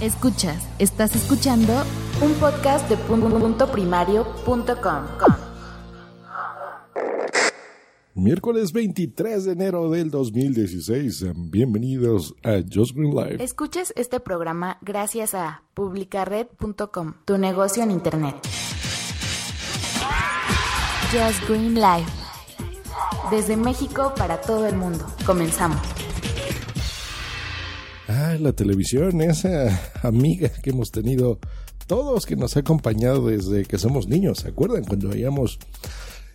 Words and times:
Escuchas, 0.00 0.68
estás 0.78 1.14
escuchando 1.14 1.72
un 2.20 2.32
podcast 2.34 2.88
de 2.88 2.96
punto 2.96 3.70
primario.com. 3.70 5.04
Miércoles 8.14 8.72
23 8.72 9.44
de 9.44 9.52
enero 9.52 9.90
del 9.90 10.10
2016. 10.10 11.26
Bienvenidos 11.50 12.34
a 12.42 12.60
Just 12.68 12.96
Green 12.96 13.14
Live. 13.14 13.42
Escuchas 13.42 13.92
este 13.96 14.18
programa 14.18 14.78
gracias 14.82 15.34
a 15.34 15.62
publicared.com, 15.74 17.14
tu 17.24 17.38
negocio 17.38 17.82
en 17.84 17.92
internet. 17.92 18.34
Just 21.12 21.48
Green 21.48 21.74
Live. 21.74 22.06
Desde 23.30 23.56
México 23.56 24.12
para 24.16 24.40
todo 24.40 24.66
el 24.66 24.76
mundo. 24.76 25.06
Comenzamos. 25.24 26.03
Ah, 28.16 28.36
la 28.38 28.52
televisión, 28.52 29.20
esa 29.22 29.76
amiga 30.04 30.48
que 30.48 30.70
hemos 30.70 30.92
tenido 30.92 31.40
todos, 31.88 32.26
que 32.26 32.36
nos 32.36 32.56
ha 32.56 32.60
acompañado 32.60 33.26
desde 33.26 33.64
que 33.64 33.76
somos 33.76 34.06
niños. 34.06 34.38
¿Se 34.38 34.48
acuerdan 34.50 34.84
cuando 34.84 35.08
veíamos 35.08 35.58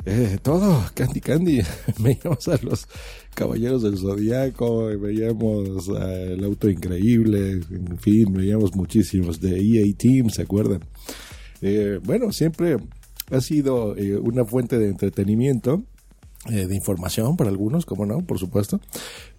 eh, 0.05 0.39
todo, 0.41 0.83
Candy 0.93 1.21
Candy? 1.21 1.61
veíamos 1.99 2.49
a 2.49 2.59
los 2.63 2.85
Caballeros 3.33 3.83
del 3.83 3.97
Zodiaco, 3.97 4.87
veíamos 4.99 5.87
el 5.87 6.43
Auto 6.43 6.69
Increíble, 6.69 7.61
en 7.71 7.97
fin, 7.97 8.33
veíamos 8.33 8.75
muchísimos 8.75 9.39
de 9.39 9.61
EA 9.61 9.85
Team, 9.97 10.29
¿se 10.31 10.41
acuerdan? 10.41 10.81
Eh, 11.61 12.01
bueno, 12.03 12.33
siempre 12.33 12.75
ha 13.31 13.39
sido 13.39 13.95
eh, 13.95 14.17
una 14.17 14.43
fuente 14.43 14.77
de 14.77 14.89
entretenimiento 14.89 15.85
de 16.47 16.73
información 16.73 17.35
para 17.35 17.49
algunos, 17.49 17.85
como 17.85 18.05
no, 18.05 18.21
por 18.21 18.39
supuesto, 18.39 18.79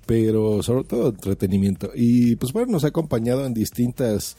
pero 0.06 0.62
sobre 0.62 0.84
todo 0.84 1.08
entretenimiento. 1.08 1.91
Y 1.95 2.36
pues 2.36 2.52
bueno, 2.52 2.72
nos 2.72 2.84
ha 2.84 2.88
acompañado 2.88 3.46
en 3.46 3.54
distintas 3.54 4.36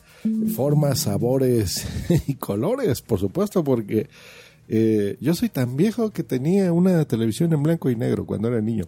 formas, 0.55 0.99
sabores 0.99 1.85
y 2.27 2.35
colores, 2.35 3.01
por 3.01 3.19
supuesto, 3.19 3.63
porque 3.63 4.07
eh, 4.73 5.17
yo 5.19 5.33
soy 5.33 5.49
tan 5.49 5.75
viejo 5.75 6.11
que 6.11 6.23
tenía 6.23 6.71
una 6.71 7.03
televisión 7.05 7.51
en 7.51 7.63
blanco 7.63 7.89
y 7.89 7.95
negro 7.95 8.25
cuando 8.25 8.47
era 8.47 8.61
niño. 8.61 8.85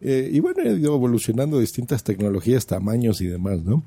Eh, 0.00 0.28
y 0.30 0.40
bueno, 0.40 0.62
he 0.62 0.78
ido 0.78 0.94
evolucionando 0.94 1.58
distintas 1.58 2.04
tecnologías, 2.04 2.66
tamaños 2.66 3.20
y 3.20 3.28
demás, 3.28 3.62
¿no? 3.62 3.82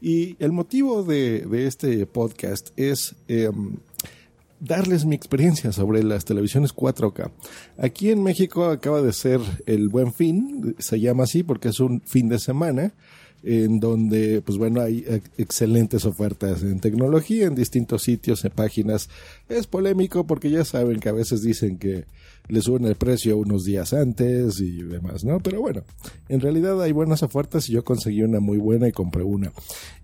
Y 0.00 0.36
el 0.38 0.52
motivo 0.52 1.02
de, 1.02 1.46
este 1.66 2.06
podcast 2.06 2.68
es 2.76 3.16
em, 3.26 3.76
darles 4.64 5.04
mi 5.04 5.14
experiencia 5.14 5.72
sobre 5.72 6.02
las 6.02 6.24
televisiones 6.24 6.74
4K. 6.74 7.30
Aquí 7.78 8.10
en 8.10 8.22
México 8.22 8.64
acaba 8.64 9.02
de 9.02 9.12
ser 9.12 9.40
el 9.66 9.88
Buen 9.88 10.12
Fin, 10.12 10.74
se 10.78 10.98
llama 11.00 11.24
así 11.24 11.42
porque 11.42 11.68
es 11.68 11.80
un 11.80 12.00
fin 12.00 12.28
de 12.28 12.38
semana 12.38 12.94
en 13.42 13.78
donde, 13.78 14.40
pues 14.40 14.56
bueno, 14.56 14.80
hay 14.80 15.04
excelentes 15.36 16.06
ofertas 16.06 16.62
en 16.62 16.80
tecnología 16.80 17.46
en 17.46 17.54
distintos 17.54 18.02
sitios, 18.02 18.42
en 18.46 18.52
páginas. 18.52 19.10
Es 19.50 19.66
polémico 19.66 20.26
porque 20.26 20.50
ya 20.50 20.64
saben 20.64 20.98
que 20.98 21.10
a 21.10 21.12
veces 21.12 21.42
dicen 21.42 21.76
que 21.76 22.06
le 22.48 22.60
suben 22.60 22.84
el 22.84 22.96
precio 22.96 23.38
unos 23.38 23.64
días 23.64 23.92
antes 23.92 24.60
y 24.60 24.82
demás, 24.82 25.24
¿no? 25.24 25.40
Pero 25.40 25.60
bueno, 25.60 25.82
en 26.28 26.40
realidad 26.40 26.80
hay 26.82 26.92
buenas 26.92 27.22
ofertas 27.22 27.68
y 27.68 27.72
yo 27.72 27.84
conseguí 27.84 28.22
una 28.22 28.40
muy 28.40 28.58
buena 28.58 28.86
y 28.88 28.92
compré 28.92 29.22
una. 29.22 29.52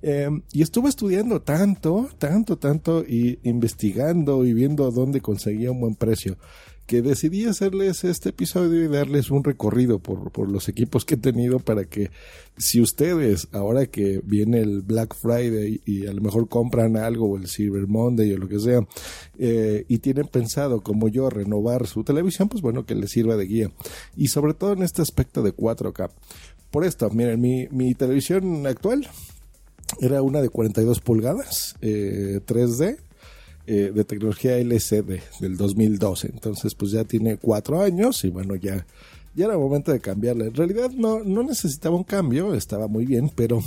Em, 0.02 0.42
y 0.52 0.62
estuve 0.62 0.88
estudiando 0.88 1.42
tanto, 1.42 2.08
tanto, 2.18 2.56
tanto 2.56 3.05
y 3.06 3.38
investigando 3.42 4.44
y 4.44 4.55
viendo 4.55 4.91
dónde 4.91 5.20
conseguía 5.20 5.70
un 5.70 5.80
buen 5.80 5.94
precio 5.94 6.38
que 6.91 7.02
decidí 7.02 7.44
hacerles 7.44 8.02
este 8.02 8.30
episodio 8.30 8.84
y 8.84 8.88
darles 8.88 9.30
un 9.30 9.44
recorrido 9.44 10.00
por, 10.00 10.33
por, 10.33 10.48
los 10.48 10.69
equipos 10.69 11.05
que 11.05 11.14
he 11.14 11.19
tenido 11.19 11.60
para 11.60 11.84
que 11.84 12.10
si 12.56 12.80
ustedes, 12.80 13.46
ahora 13.52 13.86
que 13.86 14.20
viene 14.24 14.58
el 14.58 14.83
Black 14.83 15.14
Friday 15.14 15.80
y 15.86 16.08
a 16.08 16.12
lo 16.12 16.20
mejor 16.20 16.48
compran 16.48 16.96
algo 16.96 17.30
o 17.30 17.36
el 17.36 17.46
Cyber 17.46 17.86
Monday 17.86 18.33
o 18.33 18.38
lo 18.38 18.48
que 18.48 18.58
sea, 18.58 18.80
eh, 19.38 19.84
y 19.86 19.98
tienen 19.98 20.27
pensado 20.27 20.80
como 20.80 21.06
yo 21.06 21.30
renovar 21.30 21.86
su 21.86 22.02
televisión, 22.02 22.48
pues 22.48 22.61
bueno, 22.61 22.84
que 22.84 22.96
les 22.96 23.12
sirva 23.12 23.36
de 23.36 23.46
guía. 23.46 23.70
Y 24.17 24.27
sobre 24.27 24.55
todo 24.55 24.72
en 24.72 24.83
este 24.83 25.01
aspecto 25.01 25.45
de 25.45 25.55
4K. 25.55 26.11
Por 26.72 26.84
esto, 26.84 27.08
miren, 27.11 27.40
mi, 27.40 27.68
mi 27.70 27.95
televisión 27.95 28.67
actual 28.67 29.08
era 30.01 30.22
una 30.22 30.42
de 30.42 30.48
42 30.48 30.98
pulgadas, 30.98 31.77
eh, 31.83 32.40
3D, 32.45 32.98
eh, 33.66 33.92
de 33.94 34.04
tecnología 34.04 34.56
LCD 34.58 35.20
del 35.40 35.56
2012. 35.56 36.28
Entonces, 36.32 36.74
pues 36.74 36.92
ya 36.92 37.04
tiene 37.04 37.36
cuatro 37.36 37.82
años 37.82 38.24
y 38.24 38.30
bueno, 38.30 38.56
ya, 38.56 38.86
ya 39.34 39.46
era 39.46 39.58
momento 39.58 39.92
de 39.92 40.00
cambiarla. 40.00 40.46
En 40.46 40.54
realidad 40.54 40.90
no, 40.90 41.22
no 41.22 41.42
necesitaba 41.42 41.96
un 41.96 42.04
cambio, 42.04 42.54
estaba 42.54 42.88
muy 42.88 43.06
bien, 43.06 43.30
pero 43.34 43.62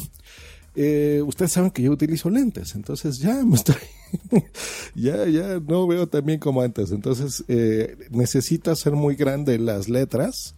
eh, 0.75 1.21
ustedes 1.25 1.51
saben 1.51 1.69
que 1.69 1.83
yo 1.83 1.91
utilizo 1.91 2.29
lentes, 2.31 2.73
entonces 2.73 3.19
ya 3.19 3.45
me 3.45 3.55
estoy, 3.55 3.75
ya, 4.95 5.27
ya 5.27 5.59
no 5.59 5.85
veo 5.85 6.07
tan 6.07 6.25
bien 6.25 6.39
como 6.39 6.61
antes. 6.61 6.91
Entonces, 6.91 7.43
eh, 7.47 7.95
necesito 8.09 8.71
hacer 8.71 8.93
muy 8.93 9.15
grande 9.15 9.59
las 9.59 9.89
letras. 9.89 10.55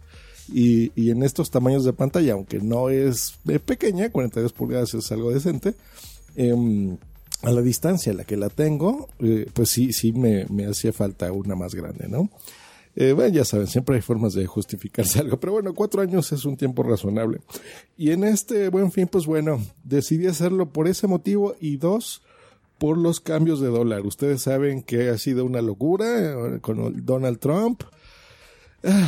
Y, 0.48 0.92
y, 0.94 1.10
en 1.10 1.24
estos 1.24 1.50
tamaños 1.50 1.84
de 1.84 1.92
pantalla, 1.92 2.34
aunque 2.34 2.60
no 2.60 2.88
es 2.88 3.36
pequeña, 3.64 4.10
42 4.10 4.52
pulgadas 4.52 4.94
es 4.94 5.10
algo 5.10 5.32
decente, 5.32 5.74
eh, 6.36 6.96
a 7.42 7.50
la 7.50 7.62
distancia 7.62 8.12
a 8.12 8.14
la 8.14 8.24
que 8.24 8.36
la 8.36 8.48
tengo, 8.48 9.08
eh, 9.20 9.46
pues 9.52 9.68
sí, 9.68 9.92
sí 9.92 10.12
me, 10.12 10.46
me 10.46 10.66
hacía 10.66 10.92
falta 10.92 11.30
una 11.32 11.54
más 11.54 11.74
grande, 11.74 12.08
¿no? 12.08 12.30
Eh, 12.98 13.12
bueno, 13.12 13.28
ya 13.28 13.44
saben, 13.44 13.66
siempre 13.66 13.96
hay 13.96 14.02
formas 14.02 14.32
de 14.32 14.46
justificarse 14.46 15.18
algo, 15.20 15.38
pero 15.38 15.52
bueno, 15.52 15.74
cuatro 15.74 16.00
años 16.00 16.32
es 16.32 16.44
un 16.46 16.56
tiempo 16.56 16.82
razonable. 16.82 17.40
Y 17.96 18.10
en 18.10 18.24
este 18.24 18.70
buen 18.70 18.90
fin, 18.90 19.06
pues 19.06 19.26
bueno, 19.26 19.60
decidí 19.84 20.26
hacerlo 20.26 20.70
por 20.70 20.88
ese 20.88 21.06
motivo 21.06 21.54
y 21.60 21.76
dos, 21.76 22.22
por 22.78 22.96
los 22.96 23.20
cambios 23.20 23.60
de 23.60 23.68
dólar. 23.68 24.06
Ustedes 24.06 24.42
saben 24.42 24.82
que 24.82 25.10
ha 25.10 25.18
sido 25.18 25.44
una 25.44 25.60
locura 25.60 26.54
eh, 26.54 26.60
con 26.60 27.04
Donald 27.04 27.38
Trump. 27.38 27.82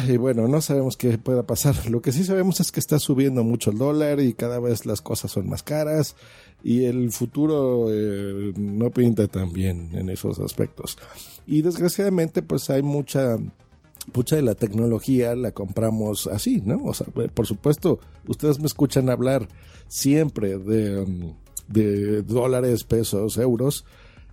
Y 0.09 0.17
bueno, 0.17 0.49
no 0.49 0.61
sabemos 0.61 0.97
qué 0.97 1.19
pueda 1.19 1.45
pasar. 1.45 1.89
Lo 1.89 2.03
que 2.03 2.13
sí 2.13 2.25
sabemos 2.25 2.61
es 2.61 2.73
que 2.73 2.81
está 2.81 2.99
subiendo 2.99 3.45
mucho 3.45 3.71
el 3.71 3.79
dólar 3.79 4.21
y 4.21 4.35
cada 4.35 4.59
vez 4.59 4.87
las 4.87 5.01
cosas 5.01 5.31
son 5.31 5.49
más 5.49 5.63
caras 5.63 6.17
y 6.65 6.85
el 6.85 7.13
futuro 7.13 7.87
eh, 7.91 8.53
no 8.57 8.91
pinta 8.91 9.29
tan 9.29 9.53
bien 9.53 9.91
en 9.93 10.11
esos 10.11 10.41
aspectos. 10.41 10.99
Y 11.47 11.63
desgraciadamente 11.63 12.43
pues 12.43 12.71
hay 12.71 12.83
mucha 12.83 13.37
mucha 14.15 14.37
de 14.37 14.43
la 14.43 14.55
tecnología 14.55 15.37
la 15.37 15.53
compramos 15.53 16.27
así, 16.29 16.63
¿no? 16.65 16.83
O 16.85 16.95
sea, 16.95 17.07
por 17.07 17.47
supuesto, 17.47 18.01
ustedes 18.27 18.59
me 18.59 18.67
escuchan 18.67 19.11
hablar 19.11 19.47
siempre 19.87 20.59
de, 20.59 21.01
um, 21.01 21.35
de 21.69 22.23
dólares, 22.23 22.85
pesos, 22.85 23.37
euros. 23.37 23.85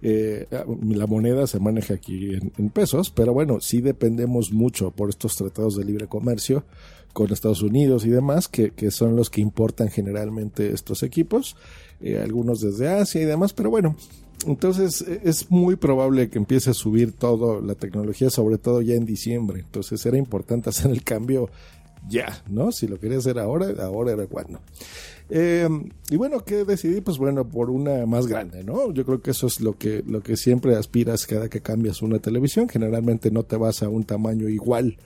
Eh, 0.08 0.46
la 0.88 1.08
moneda 1.08 1.48
se 1.48 1.60
maneja 1.60 1.96
aquí 1.96 2.36
en, 2.36 2.70
pesos, 2.70 3.10
pero 3.10 3.34
bueno, 3.34 3.60
sí 3.60 3.82
dependemos 3.82 4.52
mucho 4.52 4.92
por 4.92 5.10
estos 5.10 5.36
tratados 5.36 5.78
de 5.78 5.84
libre 5.84 6.06
comercio 6.06 6.64
con 7.12 7.34
Estados 7.34 7.64
Unidos 7.64 8.06
y 8.06 8.10
demás, 8.10 8.48
que, 8.48 8.72
son 8.92 9.16
los 9.16 9.32
que 9.32 9.42
importan 9.42 9.90
generalmente 9.90 10.72
estos 10.72 11.02
equipos. 11.02 11.56
Eh, 12.02 12.20
algunos 12.20 12.62
desde 12.62 12.88
Asia 12.88 13.20
y 13.20 13.26
demás, 13.26 13.54
pero 13.54 13.72
bueno, 13.72 13.96
entonces 14.46 15.02
e, 15.02 15.22
es 15.24 15.50
muy 15.50 15.76
probable 15.76 16.30
que 16.30 16.38
empiece 16.38 16.70
a 16.70 16.76
subir 16.76 17.12
todo 17.12 17.60
la 17.60 17.74
tecnología, 17.74 18.30
sobre 18.30 18.60
todo 18.60 18.84
ya 18.84 18.94
en 18.94 19.08
diciembre. 19.08 19.62
Entonces 19.62 20.06
era 20.06 20.20
importante 20.20 20.70
hacer 20.70 20.92
el 20.92 21.04
cambio 21.04 21.50
ya, 22.08 22.44
¿no? 22.48 22.72
Si 22.72 22.88
lo 22.88 23.00
quería 23.00 23.18
hacer 23.18 23.40
ahora, 23.40 23.68
ahora 23.84 24.14
era 24.14 24.28
cuando. 24.28 24.60
Eh, 25.30 25.68
y 26.10 26.18
bueno, 26.18 26.44
¿qué 26.46 26.66
decidí? 26.66 27.02
Pues 27.02 27.18
bueno, 27.18 27.48
por 27.48 27.70
una 27.70 28.06
más 28.06 28.28
grande, 28.28 28.64
¿no? 28.64 28.92
Yo 28.94 29.06
creo 29.06 29.22
que 29.22 29.32
eso 29.32 29.48
es 29.48 29.60
lo 29.60 29.78
que, 29.78 30.04
lo 30.06 30.22
que 30.22 30.38
siempre 30.38 30.76
aspiras 30.76 31.26
cada 31.26 31.50
que 31.50 31.62
cambias 31.62 32.02
una 32.02 32.20
televisión. 32.20 32.70
Generalmente 32.70 33.32
no 33.32 33.44
te 33.44 33.58
vas 33.58 33.82
a 33.82 33.90
un 33.90 34.04
tamaño 34.04 34.48
igual 34.50 34.98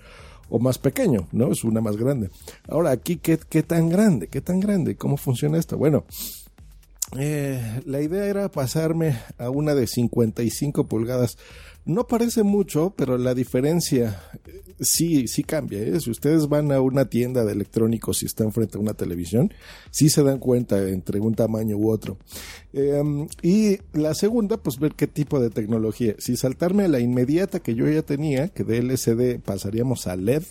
o 0.49 0.59
más 0.59 0.77
pequeño, 0.77 1.27
¿no? 1.31 1.51
Es 1.51 1.63
una 1.63 1.79
más 1.79 1.95
grande. 1.95 2.29
Ahora, 2.67 2.91
aquí, 2.91 3.17
¿qué, 3.17 3.39
qué 3.49 3.63
tan 3.63 3.89
grande? 3.89 4.27
¿Qué 4.27 4.41
tan 4.41 4.59
grande? 4.59 4.95
¿Cómo 4.95 5.15
funciona 5.15 5.57
esto? 5.57 5.77
Bueno, 5.77 6.05
eh, 7.17 7.81
la 7.85 8.01
idea 8.01 8.25
era 8.25 8.51
pasarme 8.51 9.17
a 9.37 9.49
una 9.49 9.73
de 9.73 9.87
55 9.87 10.87
pulgadas. 10.87 11.37
No 11.85 12.05
parece 12.05 12.43
mucho, 12.43 12.93
pero 12.95 13.17
la 13.17 13.33
diferencia 13.33 14.21
eh, 14.45 14.61
sí, 14.79 15.27
sí 15.27 15.43
cambia. 15.43 15.79
¿eh? 15.79 15.99
Si 15.99 16.11
ustedes 16.11 16.47
van 16.47 16.71
a 16.71 16.81
una 16.81 17.05
tienda 17.05 17.43
de 17.45 17.53
electrónicos 17.53 18.21
y 18.21 18.27
están 18.27 18.51
frente 18.51 18.77
a 18.77 18.81
una 18.81 18.93
televisión, 18.93 19.51
sí 19.89 20.09
se 20.09 20.21
dan 20.21 20.37
cuenta 20.37 20.87
entre 20.87 21.19
un 21.19 21.33
tamaño 21.33 21.77
u 21.77 21.89
otro. 21.89 22.19
Em, 22.73 23.27
y 23.41 23.79
la 23.93 24.13
segunda, 24.13 24.57
pues 24.57 24.77
ver 24.77 24.93
qué 24.93 25.07
tipo 25.07 25.39
de 25.39 25.49
tecnología. 25.49 26.13
Si 26.19 26.37
saltarme 26.37 26.83
a 26.83 26.89
la 26.89 26.99
inmediata 26.99 27.59
que 27.59 27.73
yo 27.73 27.89
ya 27.89 28.03
tenía, 28.03 28.49
que 28.49 28.63
de 28.63 28.77
LCD 28.77 29.39
pasaríamos 29.39 30.05
a 30.05 30.15
LED, 30.15 30.43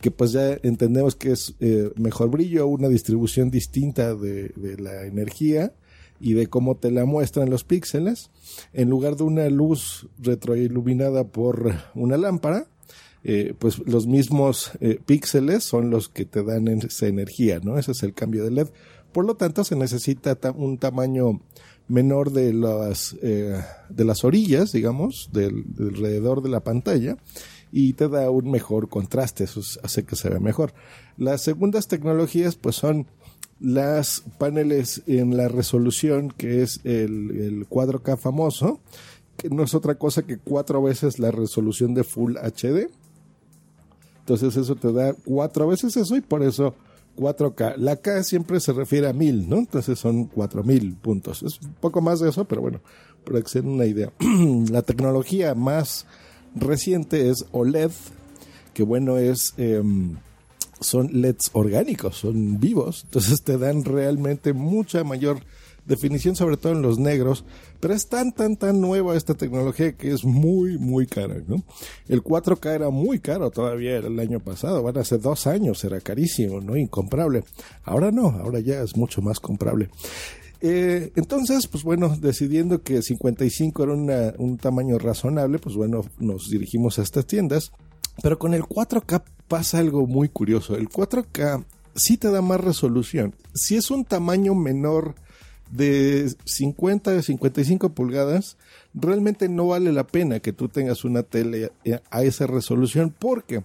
que 0.00 0.10
pues 0.10 0.32
ya 0.32 0.58
entendemos 0.62 1.16
que 1.16 1.32
es 1.32 1.54
mejor 1.96 2.30
brillo, 2.30 2.66
una 2.66 2.88
distribución 2.88 3.50
distinta 3.50 4.16
de, 4.16 4.48
de 4.56 4.76
la 4.78 5.04
energía 5.04 5.74
y 6.22 6.34
de 6.34 6.46
cómo 6.46 6.76
te 6.76 6.90
la 6.90 7.04
muestran 7.04 7.50
los 7.50 7.64
píxeles, 7.64 8.30
en 8.72 8.88
lugar 8.88 9.16
de 9.16 9.24
una 9.24 9.48
luz 9.50 10.08
retroiluminada 10.18 11.24
por 11.24 11.74
una 11.94 12.16
lámpara, 12.16 12.68
eh, 13.24 13.54
pues 13.58 13.80
los 13.86 14.06
mismos 14.06 14.70
eh, 14.80 15.00
píxeles 15.04 15.64
son 15.64 15.90
los 15.90 16.08
que 16.08 16.24
te 16.24 16.42
dan 16.44 16.68
esa 16.68 17.08
energía, 17.08 17.60
¿no? 17.62 17.76
Ese 17.76 17.92
es 17.92 18.02
el 18.04 18.14
cambio 18.14 18.44
de 18.44 18.52
LED. 18.52 18.68
Por 19.12 19.26
lo 19.26 19.34
tanto, 19.34 19.64
se 19.64 19.76
necesita 19.76 20.38
un 20.54 20.78
tamaño 20.78 21.40
menor 21.88 22.30
de 22.30 22.52
las, 22.52 23.16
eh, 23.20 23.60
de 23.88 24.04
las 24.04 24.24
orillas, 24.24 24.72
digamos, 24.72 25.30
del, 25.32 25.64
alrededor 25.78 26.42
de 26.42 26.48
la 26.50 26.60
pantalla 26.60 27.16
y 27.72 27.94
te 27.94 28.08
da 28.08 28.30
un 28.30 28.50
mejor 28.50 28.88
contraste, 28.88 29.44
eso 29.44 29.60
hace 29.82 30.04
que 30.04 30.14
se 30.14 30.28
vea 30.28 30.40
mejor. 30.40 30.74
Las 31.16 31.42
segundas 31.42 31.88
tecnologías 31.88 32.56
pues 32.56 32.76
son 32.76 33.06
las 33.62 34.24
paneles 34.38 35.02
en 35.06 35.36
la 35.36 35.48
resolución 35.48 36.32
que 36.36 36.62
es 36.62 36.80
el, 36.84 37.30
el 37.30 37.68
4K 37.68 38.18
famoso, 38.18 38.80
que 39.36 39.48
no 39.48 39.62
es 39.62 39.74
otra 39.74 39.94
cosa 39.94 40.22
que 40.22 40.38
cuatro 40.38 40.82
veces 40.82 41.18
la 41.18 41.30
resolución 41.30 41.94
de 41.94 42.04
Full 42.04 42.36
HD. 42.36 42.90
Entonces 44.20 44.56
eso 44.56 44.74
te 44.74 44.92
da 44.92 45.14
cuatro 45.24 45.68
veces 45.68 45.96
eso 45.96 46.16
y 46.16 46.20
por 46.20 46.42
eso 46.42 46.74
4K. 47.16 47.76
La 47.76 47.96
K 47.96 48.22
siempre 48.24 48.60
se 48.60 48.72
refiere 48.72 49.08
a 49.08 49.12
1000, 49.12 49.48
¿no? 49.48 49.58
Entonces 49.58 49.98
son 49.98 50.24
4000 50.26 50.94
puntos. 50.96 51.42
Es 51.42 51.60
un 51.60 51.74
poco 51.74 52.00
más 52.00 52.20
de 52.20 52.30
eso, 52.30 52.44
pero 52.44 52.62
bueno, 52.62 52.80
para 53.24 53.40
que 53.40 53.48
se 53.48 53.62
den 53.62 53.70
una 53.70 53.86
idea. 53.86 54.12
la 54.70 54.82
tecnología 54.82 55.54
más 55.54 56.06
reciente 56.54 57.30
es 57.30 57.46
OLED, 57.52 57.92
que 58.74 58.82
bueno, 58.82 59.18
es... 59.18 59.54
Em, 59.56 60.16
son 60.82 61.20
LEDs 61.20 61.50
orgánicos, 61.52 62.16
son 62.16 62.60
vivos, 62.60 63.02
entonces 63.04 63.42
te 63.42 63.58
dan 63.58 63.84
realmente 63.84 64.52
mucha 64.52 65.04
mayor 65.04 65.40
definición, 65.84 66.36
sobre 66.36 66.56
todo 66.56 66.72
en 66.72 66.82
los 66.82 66.98
negros, 66.98 67.44
pero 67.80 67.94
es 67.94 68.08
tan, 68.08 68.32
tan, 68.32 68.56
tan 68.56 68.80
nueva 68.80 69.16
esta 69.16 69.34
tecnología 69.34 69.92
que 69.92 70.12
es 70.12 70.24
muy, 70.24 70.78
muy 70.78 71.06
cara, 71.06 71.36
¿no? 71.46 71.62
El 72.08 72.22
4K 72.22 72.74
era 72.74 72.90
muy 72.90 73.18
caro 73.18 73.50
todavía 73.50 73.96
el 73.96 74.18
año 74.18 74.40
pasado, 74.40 74.82
bueno, 74.82 75.00
hace 75.00 75.18
dos 75.18 75.46
años 75.46 75.82
era 75.84 76.00
carísimo, 76.00 76.60
¿no? 76.60 76.76
Incomprable. 76.76 77.44
Ahora 77.84 78.10
no, 78.10 78.28
ahora 78.28 78.60
ya 78.60 78.82
es 78.82 78.96
mucho 78.96 79.22
más 79.22 79.40
comprable. 79.40 79.90
Eh, 80.60 81.10
entonces, 81.16 81.66
pues 81.66 81.82
bueno, 81.82 82.16
decidiendo 82.20 82.82
que 82.82 83.02
55 83.02 83.82
era 83.82 84.34
un 84.38 84.58
tamaño 84.58 84.96
razonable, 84.98 85.58
pues 85.58 85.74
bueno, 85.74 86.04
nos 86.20 86.48
dirigimos 86.48 87.00
a 87.00 87.02
estas 87.02 87.26
tiendas. 87.26 87.72
Pero 88.20 88.38
con 88.38 88.54
el 88.54 88.62
4K 88.62 89.22
pasa 89.48 89.78
algo 89.78 90.06
muy 90.06 90.28
curioso. 90.28 90.76
El 90.76 90.88
4K 90.88 91.64
sí 91.94 92.16
te 92.16 92.30
da 92.30 92.42
más 92.42 92.60
resolución. 92.60 93.34
Si 93.54 93.76
es 93.76 93.90
un 93.90 94.04
tamaño 94.04 94.54
menor 94.54 95.14
de 95.70 96.32
50 96.44 97.16
a 97.16 97.22
55 97.22 97.94
pulgadas, 97.94 98.58
realmente 98.92 99.48
no 99.48 99.68
vale 99.68 99.92
la 99.92 100.06
pena 100.06 100.40
que 100.40 100.52
tú 100.52 100.68
tengas 100.68 101.04
una 101.04 101.22
tele 101.22 101.72
a 102.10 102.22
esa 102.22 102.46
resolución 102.46 103.14
porque 103.18 103.62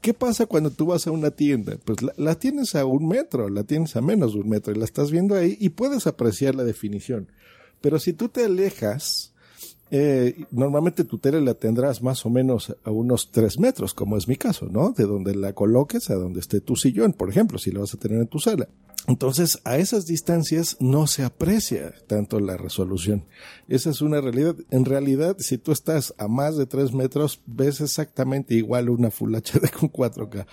¿qué 0.00 0.14
pasa 0.14 0.46
cuando 0.46 0.70
tú 0.70 0.86
vas 0.86 1.06
a 1.06 1.10
una 1.10 1.30
tienda? 1.30 1.78
Pues 1.84 1.98
la, 2.16 2.34
tienes 2.34 2.74
a 2.74 2.84
un 2.84 3.08
metro, 3.08 3.48
la 3.48 3.64
tienes 3.64 3.96
a 3.96 4.02
menos 4.02 4.34
de 4.34 4.40
un 4.40 4.48
metro 4.48 4.74
y 4.74 4.78
la 4.78 4.84
estás 4.84 5.10
viendo 5.10 5.34
ahí 5.34 5.56
y 5.58 5.70
puedes 5.70 6.06
apreciar 6.06 6.54
la 6.54 6.64
definición. 6.64 7.28
Pero 7.80 7.98
si 7.98 8.12
tú 8.12 8.28
te 8.28 8.44
alejas, 8.44 9.32
eh, 9.90 10.44
normalmente 10.50 11.04
tu 11.04 11.18
tele 11.18 11.40
la 11.40 11.54
tendrás 11.54 12.02
más 12.02 12.24
o 12.26 12.30
menos 12.30 12.74
a 12.84 12.90
unos 12.90 13.30
3 13.30 13.58
metros, 13.58 13.94
como 13.94 14.16
es 14.16 14.28
mi 14.28 14.36
caso, 14.36 14.68
¿no? 14.70 14.90
De 14.90 15.04
donde 15.04 15.34
la 15.34 15.52
coloques 15.52 16.10
a 16.10 16.14
donde 16.14 16.40
esté 16.40 16.60
tu 16.60 16.76
sillón, 16.76 17.12
por 17.12 17.30
ejemplo, 17.30 17.58
si 17.58 17.70
la 17.70 17.80
vas 17.80 17.94
a 17.94 17.98
tener 17.98 18.18
en 18.20 18.26
tu 18.26 18.38
sala. 18.38 18.68
Entonces, 19.08 19.58
a 19.64 19.78
esas 19.78 20.04
distancias 20.04 20.76
no 20.80 21.06
se 21.06 21.24
aprecia 21.24 21.94
tanto 22.06 22.40
la 22.40 22.58
resolución. 22.58 23.24
Esa 23.66 23.88
es 23.88 24.02
una 24.02 24.20
realidad. 24.20 24.54
En 24.70 24.84
realidad, 24.84 25.36
si 25.38 25.56
tú 25.56 25.72
estás 25.72 26.14
a 26.18 26.28
más 26.28 26.58
de 26.58 26.66
3 26.66 26.92
metros, 26.92 27.40
ves 27.46 27.80
exactamente 27.80 28.54
igual 28.54 28.90
una 28.90 29.10
Full 29.10 29.34
HD 29.34 29.70
con 29.80 29.90
4K. 29.90 30.46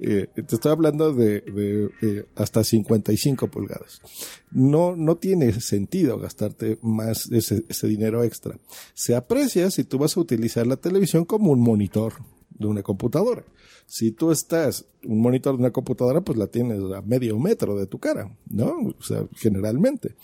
Eh, 0.00 0.26
te 0.34 0.56
estoy 0.56 0.72
hablando 0.72 1.14
de, 1.14 1.40
de, 1.40 2.26
hasta 2.34 2.64
55 2.64 3.46
pulgadas. 3.46 4.02
No, 4.50 4.96
no 4.96 5.16
tiene 5.16 5.52
sentido 5.60 6.18
gastarte 6.18 6.80
más 6.82 7.30
ese, 7.30 7.64
ese 7.68 7.86
dinero 7.86 8.24
extra. 8.24 8.58
Se 8.92 9.14
aprecia 9.14 9.70
si 9.70 9.84
tú 9.84 9.98
vas 9.98 10.16
a 10.16 10.20
utilizar 10.20 10.66
la 10.66 10.76
televisión 10.76 11.24
como 11.24 11.52
un 11.52 11.60
monitor 11.60 12.14
de 12.60 12.66
una 12.68 12.82
computadora. 12.82 13.42
Si 13.86 14.12
tú 14.12 14.30
estás, 14.30 14.84
un 15.04 15.20
monitor 15.20 15.56
de 15.56 15.62
una 15.62 15.72
computadora, 15.72 16.20
pues 16.20 16.38
la 16.38 16.46
tienes 16.46 16.80
a 16.94 17.02
medio 17.02 17.38
metro 17.38 17.76
de 17.76 17.86
tu 17.86 17.98
cara, 17.98 18.30
¿no? 18.48 18.94
O 18.96 19.02
sea, 19.02 19.26
generalmente. 19.34 20.14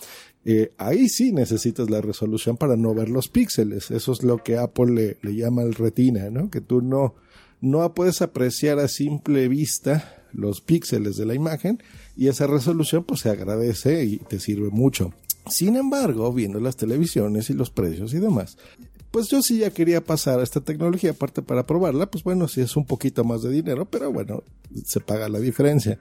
Eh, 0.44 0.72
ahí 0.78 1.08
sí 1.08 1.32
necesitas 1.32 1.90
la 1.90 2.00
resolución 2.00 2.56
para 2.56 2.76
no 2.76 2.94
ver 2.94 3.08
los 3.08 3.28
píxeles. 3.28 3.90
Eso 3.90 4.12
es 4.12 4.22
lo 4.22 4.38
que 4.44 4.58
Apple 4.58 4.92
le, 4.92 5.16
le 5.22 5.34
llama 5.34 5.62
el 5.62 5.74
retina, 5.74 6.30
¿no? 6.30 6.50
Que 6.50 6.60
tú 6.60 6.82
no, 6.82 7.16
no 7.60 7.92
puedes 7.94 8.22
apreciar 8.22 8.78
a 8.78 8.86
simple 8.86 9.48
vista 9.48 10.22
los 10.32 10.60
píxeles 10.60 11.16
de 11.16 11.24
la 11.24 11.34
imagen 11.34 11.82
y 12.16 12.28
esa 12.28 12.46
resolución 12.46 13.02
pues 13.04 13.20
se 13.20 13.30
agradece 13.30 14.04
y 14.04 14.18
te 14.18 14.38
sirve 14.38 14.68
mucho. 14.70 15.12
Sin 15.48 15.76
embargo, 15.76 16.32
viendo 16.32 16.60
las 16.60 16.76
televisiones 16.76 17.50
y 17.50 17.54
los 17.54 17.70
precios 17.70 18.12
y 18.14 18.18
demás, 18.18 18.58
pues 19.16 19.28
yo 19.30 19.40
sí 19.40 19.60
ya 19.60 19.70
quería 19.70 20.04
pasar 20.04 20.40
a 20.40 20.42
esta 20.42 20.60
tecnología, 20.60 21.12
aparte 21.12 21.40
para 21.40 21.64
probarla, 21.64 22.10
pues 22.10 22.22
bueno, 22.22 22.48
sí 22.48 22.60
es 22.60 22.76
un 22.76 22.84
poquito 22.84 23.24
más 23.24 23.40
de 23.40 23.48
dinero, 23.48 23.86
pero 23.86 24.12
bueno, 24.12 24.42
se 24.84 25.00
paga 25.00 25.30
la 25.30 25.38
diferencia. 25.38 25.98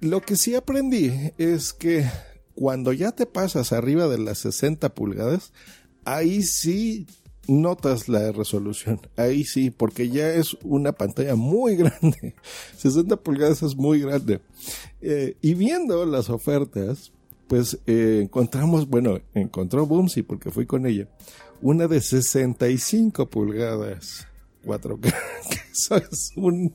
Lo 0.00 0.22
que 0.22 0.34
sí 0.34 0.56
aprendí 0.56 1.12
es 1.38 1.72
que 1.72 2.04
cuando 2.56 2.92
ya 2.92 3.12
te 3.12 3.26
pasas 3.26 3.72
arriba 3.72 4.08
de 4.08 4.18
las 4.18 4.38
60 4.38 4.92
pulgadas, 4.92 5.52
ahí 6.04 6.42
sí 6.42 7.06
notas 7.46 8.08
la 8.08 8.32
resolución. 8.32 9.00
Ahí 9.16 9.44
sí, 9.44 9.70
porque 9.70 10.08
ya 10.08 10.34
es 10.34 10.56
una 10.64 10.90
pantalla 10.90 11.36
muy 11.36 11.76
grande. 11.76 12.34
60 12.76 13.18
pulgadas 13.18 13.62
es 13.62 13.76
muy 13.76 14.00
grande. 14.00 14.40
Eh, 15.00 15.36
y 15.42 15.54
viendo 15.54 16.04
las 16.06 16.28
ofertas, 16.28 17.12
pues 17.46 17.78
eh, 17.86 18.20
encontramos, 18.22 18.88
bueno, 18.88 19.20
encontró 19.34 19.86
Boomsy 19.86 20.22
porque 20.22 20.50
fui 20.50 20.66
con 20.66 20.86
ella, 20.86 21.06
una 21.62 21.86
de 21.86 22.00
65 22.00 23.30
pulgadas 23.30 24.26
4K. 24.64 25.14
Eso 25.72 25.96
es 25.96 26.32
un 26.36 26.74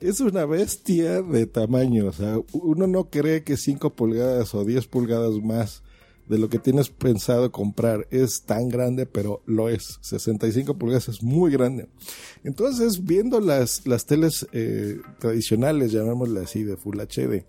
es 0.00 0.20
una 0.20 0.46
bestia 0.46 1.22
de 1.22 1.46
tamaño, 1.46 2.06
o 2.06 2.12
sea, 2.12 2.38
uno 2.52 2.86
no 2.86 3.10
cree 3.10 3.42
que 3.42 3.56
5 3.56 3.94
pulgadas 3.94 4.54
o 4.54 4.64
10 4.64 4.86
pulgadas 4.86 5.34
más 5.42 5.82
de 6.28 6.38
lo 6.38 6.48
que 6.48 6.58
tienes 6.58 6.90
pensado 6.90 7.50
comprar 7.50 8.06
es 8.10 8.42
tan 8.42 8.68
grande, 8.68 9.06
pero 9.06 9.42
lo 9.46 9.68
es. 9.68 9.98
65 10.02 10.76
pulgadas 10.76 11.08
es 11.08 11.22
muy 11.22 11.50
grande. 11.50 11.88
Entonces, 12.44 13.04
viendo 13.04 13.40
las, 13.40 13.86
las 13.86 14.04
teles 14.04 14.46
eh, 14.52 14.98
tradicionales, 15.18 15.90
llamémosle 15.90 16.40
así, 16.40 16.64
de 16.64 16.76
Full 16.76 17.00
HD, 17.00 17.44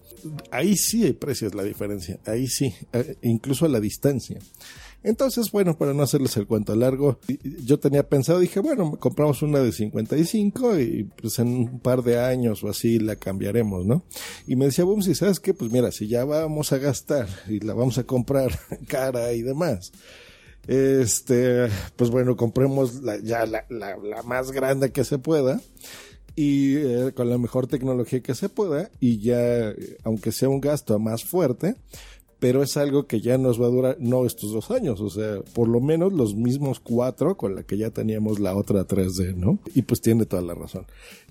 ahí 0.52 0.78
sí 0.78 1.04
hay 1.04 1.14
precios 1.14 1.54
la 1.54 1.64
diferencia, 1.64 2.20
ahí 2.26 2.48
sí, 2.48 2.74
eh, 2.94 3.18
incluso 3.22 3.66
a 3.66 3.70
la 3.70 3.80
distancia. 3.80 4.40
Entonces, 5.02 5.52
bueno, 5.52 5.78
para 5.78 5.94
no 5.94 6.04
hacerles 6.04 6.36
el 6.36 6.46
cuento 6.46 6.76
largo, 6.76 7.20
yo 7.64 7.80
tenía 7.80 8.08
pensado, 8.08 8.40
dije, 8.40 8.60
bueno, 8.60 8.92
compramos 9.00 9.42
una 9.42 9.60
de 9.60 9.72
55 9.72 10.80
y 10.80 11.04
pues 11.22 11.40
en 11.40 11.48
un 11.48 11.80
par 11.80 12.04
de 12.04 12.20
años 12.20 12.64
o 12.64 12.70
así 12.70 13.00
la 13.00 13.16
cambiaremos, 13.16 13.86
¿no? 13.86 14.04
Y 14.46 14.58
me 14.58 14.66
decía, 14.66 14.84
boom, 14.84 15.02
si 15.02 15.16
sabes 15.16 15.40
qué, 15.40 15.54
pues 15.54 15.72
mira, 15.72 15.92
si 15.92 16.08
ya 16.08 16.26
vamos 16.26 16.74
a 16.74 16.80
gastar 16.80 17.28
y 17.48 17.62
la 17.62 17.74
vamos 17.74 17.98
a 17.98 18.04
comprar 18.04 18.60
cara 18.88 19.32
y 19.32 19.42
demás, 19.42 19.94
este, 20.68 21.68
pues 21.96 22.10
bueno, 22.10 22.36
compremos 22.36 23.02
la, 23.02 23.18
ya 23.20 23.46
la, 23.46 23.66
más 24.26 24.52
grande 24.52 24.92
que 24.92 25.06
se 25.06 25.18
pueda 25.18 25.62
y 26.36 26.76
eh, 26.76 27.12
con 27.16 27.30
la 27.30 27.38
mejor 27.38 27.68
tecnología 27.68 28.20
que 28.20 28.36
se 28.36 28.50
pueda 28.50 28.90
y 29.00 29.20
ya, 29.20 29.74
aunque 30.04 30.32
sea 30.32 30.50
un 30.50 30.62
gasto 30.62 31.00
más 31.00 31.24
fuerte, 31.24 31.76
pero 32.40 32.64
es 32.64 32.78
algo 32.78 33.06
que 33.06 33.22
ya 33.22 33.38
nos 33.38 33.62
va 33.62 33.66
a 33.66 33.70
durar, 33.70 33.98
no 34.00 34.26
estos 34.26 34.52
dos 34.52 34.72
años, 34.72 35.02
o 35.02 35.10
sea, 35.10 35.42
por 35.54 35.68
lo 35.68 35.82
menos 35.82 36.14
los 36.14 36.36
mismos 36.36 36.80
cuatro 36.80 37.36
con 37.36 37.56
la 37.56 37.64
que 37.64 37.78
ya 37.78 37.90
teníamos 37.90 38.40
la 38.40 38.56
otra 38.56 38.88
3D, 38.88 39.36
¿no? 39.36 39.60
Y 39.76 39.82
pues 39.82 40.02
tiene 40.02 40.26
toda 40.26 40.42
la 40.42 40.54
razón. 40.54 40.86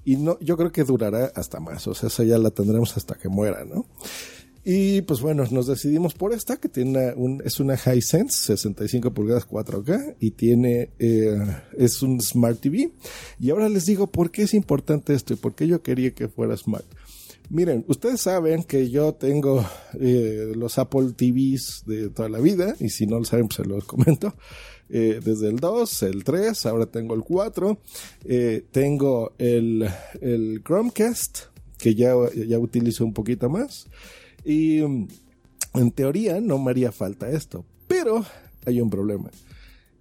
Y 0.04 0.16
no, 0.16 0.38
yo 0.40 0.56
creo 0.56 0.70
que 0.70 0.84
durará 0.84 1.32
hasta 1.34 1.60
más, 1.60 1.86
o 1.86 1.94
sea, 1.94 2.08
esa 2.08 2.24
ya 2.24 2.38
la 2.38 2.50
tendremos 2.50 2.96
hasta 2.96 3.14
que 3.14 3.28
muera, 3.28 3.64
¿no? 3.64 3.86
Y 4.70 5.00
pues 5.02 5.22
bueno, 5.22 5.46
nos 5.50 5.66
decidimos 5.66 6.12
por 6.12 6.34
esta 6.34 6.58
que 6.58 6.68
tiene 6.68 7.14
un, 7.14 7.40
es 7.42 7.58
una 7.58 7.74
Hisense 7.74 8.54
65 8.54 9.14
pulgadas 9.14 9.48
4K 9.48 10.16
y 10.20 10.32
tiene, 10.32 10.90
eh, 10.98 11.38
es 11.78 12.02
un 12.02 12.20
Smart 12.20 12.60
TV. 12.60 12.90
Y 13.40 13.48
ahora 13.48 13.70
les 13.70 13.86
digo 13.86 14.08
por 14.08 14.30
qué 14.30 14.42
es 14.42 14.52
importante 14.52 15.14
esto 15.14 15.32
y 15.32 15.36
por 15.36 15.54
qué 15.54 15.66
yo 15.66 15.80
quería 15.82 16.10
que 16.10 16.28
fuera 16.28 16.54
Smart. 16.54 16.84
Miren, 17.50 17.84
ustedes 17.88 18.20
saben 18.20 18.62
que 18.62 18.90
yo 18.90 19.14
tengo 19.14 19.64
eh, 19.98 20.52
los 20.54 20.78
Apple 20.78 21.12
TVs 21.16 21.84
de 21.86 22.10
toda 22.10 22.28
la 22.28 22.40
vida, 22.40 22.74
y 22.78 22.90
si 22.90 23.06
no 23.06 23.18
lo 23.18 23.24
saben, 23.24 23.48
pues 23.48 23.56
se 23.56 23.64
los 23.64 23.84
comento. 23.84 24.34
Eh, 24.90 25.20
desde 25.24 25.48
el 25.48 25.56
2, 25.56 26.02
el 26.04 26.24
3, 26.24 26.66
ahora 26.66 26.86
tengo 26.86 27.14
el 27.14 27.22
4, 27.22 27.78
eh, 28.24 28.64
tengo 28.70 29.32
el, 29.38 29.88
el 30.20 30.62
Chromecast, 30.62 31.44
que 31.78 31.94
ya, 31.94 32.14
ya 32.34 32.58
utilizo 32.58 33.04
un 33.04 33.14
poquito 33.14 33.48
más, 33.48 33.86
y 34.44 34.82
mm, 34.82 35.08
en 35.74 35.90
teoría 35.92 36.40
no 36.40 36.58
me 36.58 36.70
haría 36.70 36.92
falta 36.92 37.30
esto, 37.30 37.64
pero 37.86 38.24
hay 38.66 38.80
un 38.80 38.90
problema 38.90 39.30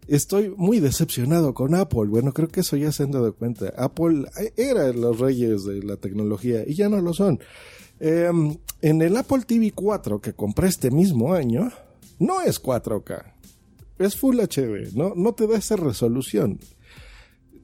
estoy 0.07 0.49
muy 0.55 0.79
decepcionado 0.79 1.53
con 1.53 1.75
Apple. 1.75 2.05
Bueno, 2.05 2.33
creo 2.33 2.47
que 2.47 2.61
eso 2.61 2.77
ya 2.77 2.91
se 2.91 3.03
han 3.03 3.11
dado 3.11 3.35
cuenta. 3.35 3.73
Apple 3.77 4.25
era 4.55 4.91
los 4.93 5.19
reyes 5.19 5.65
de 5.65 5.83
la 5.83 5.97
tecnología 5.97 6.63
y 6.65 6.73
ya 6.73 6.89
no 6.89 7.01
lo 7.01 7.13
son. 7.13 7.39
Em, 7.99 8.57
en 8.81 9.01
el 9.01 9.17
Apple 9.17 9.43
TV 9.45 9.71
4 9.71 10.21
que 10.21 10.33
compré 10.33 10.67
este 10.67 10.91
mismo 10.91 11.33
año, 11.33 11.71
no 12.19 12.41
es 12.41 12.61
4K, 12.61 13.33
es 13.97 14.15
Full 14.15 14.39
HD, 14.39 14.93
no, 14.95 15.13
no 15.15 15.33
te 15.33 15.47
da 15.47 15.57
esa 15.57 15.75
resolución. 15.75 16.59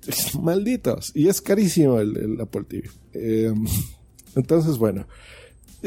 Malditos, 0.42 1.12
y 1.16 1.28
es 1.28 1.42
carísimo 1.42 2.00
el, 2.00 2.40
Apple 2.42 2.64
TV. 2.64 2.90
Em, 3.14 3.66
entonces, 4.36 4.78
bueno, 4.78 5.08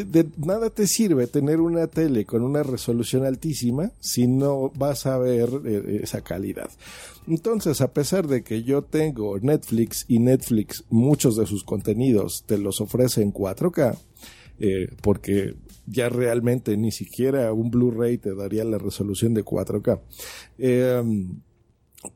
de 0.05 0.27
nada 0.37 0.71
te 0.71 0.87
sirve 0.87 1.27
tener 1.27 1.61
una 1.61 1.87
tele 1.87 2.25
con 2.25 2.43
una 2.43 2.63
resolución 2.63 3.25
altísima 3.25 3.93
si 3.99 4.27
no 4.27 4.71
vas 4.77 5.07
a 5.07 5.19
ver 5.19 5.49
eh, 5.65 6.01
esa 6.03 6.21
calidad. 6.21 6.71
Entonces, 7.27 7.81
a 7.81 7.93
pesar 7.93 8.29
de 8.29 8.43
que 8.43 8.63
yo 8.63 8.83
tengo 8.83 9.39
Netflix 9.39 10.05
y 10.07 10.19
Netflix 10.19 10.85
muchos 10.91 11.37
de 11.37 11.47
sus 11.47 11.65
contenidos 11.65 12.45
te 12.47 12.59
los 12.59 12.81
ofrece 12.81 13.23
en 13.23 13.33
4K, 13.33 13.97
eh, 14.59 14.89
porque 15.03 15.55
ya 15.87 16.09
realmente 16.09 16.77
ni 16.77 16.93
siquiera 16.93 17.53
un 17.53 17.71
Blu-ray 17.71 18.19
te 18.19 18.35
daría 18.35 18.65
la 18.65 18.79
resolución 18.79 19.35
de 19.35 19.45
4K. 19.45 20.01
Eh, 20.59 21.03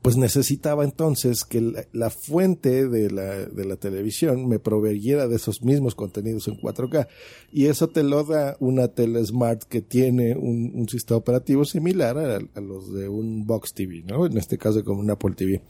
pues 0.01 0.15
necesitaba 0.15 0.83
entonces 0.83 1.43
que 1.43 1.87
la, 1.91 2.09
fuente 2.09 2.87
de 2.87 3.09
la, 3.09 3.45
de 3.45 3.65
la, 3.65 3.75
televisión 3.75 4.47
me 4.47 4.59
proveyera 4.59 5.27
de 5.27 5.35
esos 5.35 5.63
mismos 5.63 5.95
contenidos 5.95 6.47
en 6.47 6.55
4K. 6.55 7.07
Y 7.51 7.65
eso 7.65 7.89
te 7.89 8.03
lo 8.03 8.23
da 8.23 8.55
una 8.59 8.89
tele 8.89 9.23
smart 9.25 9.63
que 9.63 9.81
tiene 9.81 10.35
un, 10.35 10.87
sistema 10.87 11.17
operativo 11.17 11.65
similar 11.65 12.17
a, 12.17 12.61
los 12.61 12.93
de 12.93 13.09
un 13.09 13.45
Box 13.45 13.73
TV, 13.73 14.03
¿no? 14.05 14.25
En 14.25 14.37
este 14.37 14.57
caso 14.57 14.83
como 14.83 15.01
un 15.01 15.09
Apple 15.09 15.35
TV. 15.35 15.61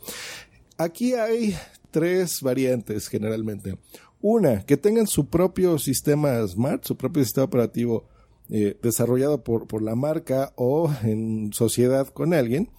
Aquí 0.77 1.13
hay 1.13 1.55
tres 1.89 2.41
variantes 2.41 3.07
generalmente. 3.07 3.77
Una, 4.21 4.65
que 4.65 4.77
tengan 4.77 5.07
su 5.07 5.27
propio 5.27 5.79
sistema 5.79 6.45
smart, 6.47 6.83
su 6.85 6.95
propio 6.95 7.23
sistema 7.23 7.45
operativo 7.45 8.07
eh, 8.49 8.77
desarrollado 8.81 9.43
por, 9.43 9.67
por 9.67 9.81
la 9.81 9.95
marca 9.95 10.53
o 10.55 10.91
en 11.03 11.53
sociedad 11.53 12.07
con 12.07 12.33
alguien 12.33 12.69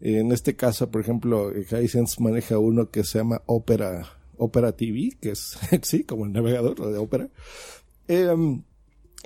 en 0.00 0.32
este 0.32 0.56
caso, 0.56 0.90
por 0.90 1.00
ejemplo, 1.02 1.52
Hisense 1.56 2.22
maneja 2.22 2.58
uno 2.58 2.90
que 2.90 3.04
se 3.04 3.18
llama 3.18 3.42
Opera, 3.46 4.18
Opera 4.36 4.72
TV, 4.72 5.16
que 5.20 5.30
es, 5.30 5.58
sí, 5.82 6.04
como 6.04 6.24
el 6.24 6.32
navegador 6.32 6.90
de 6.90 6.98
Opera. 6.98 7.28
Em, 8.08 8.62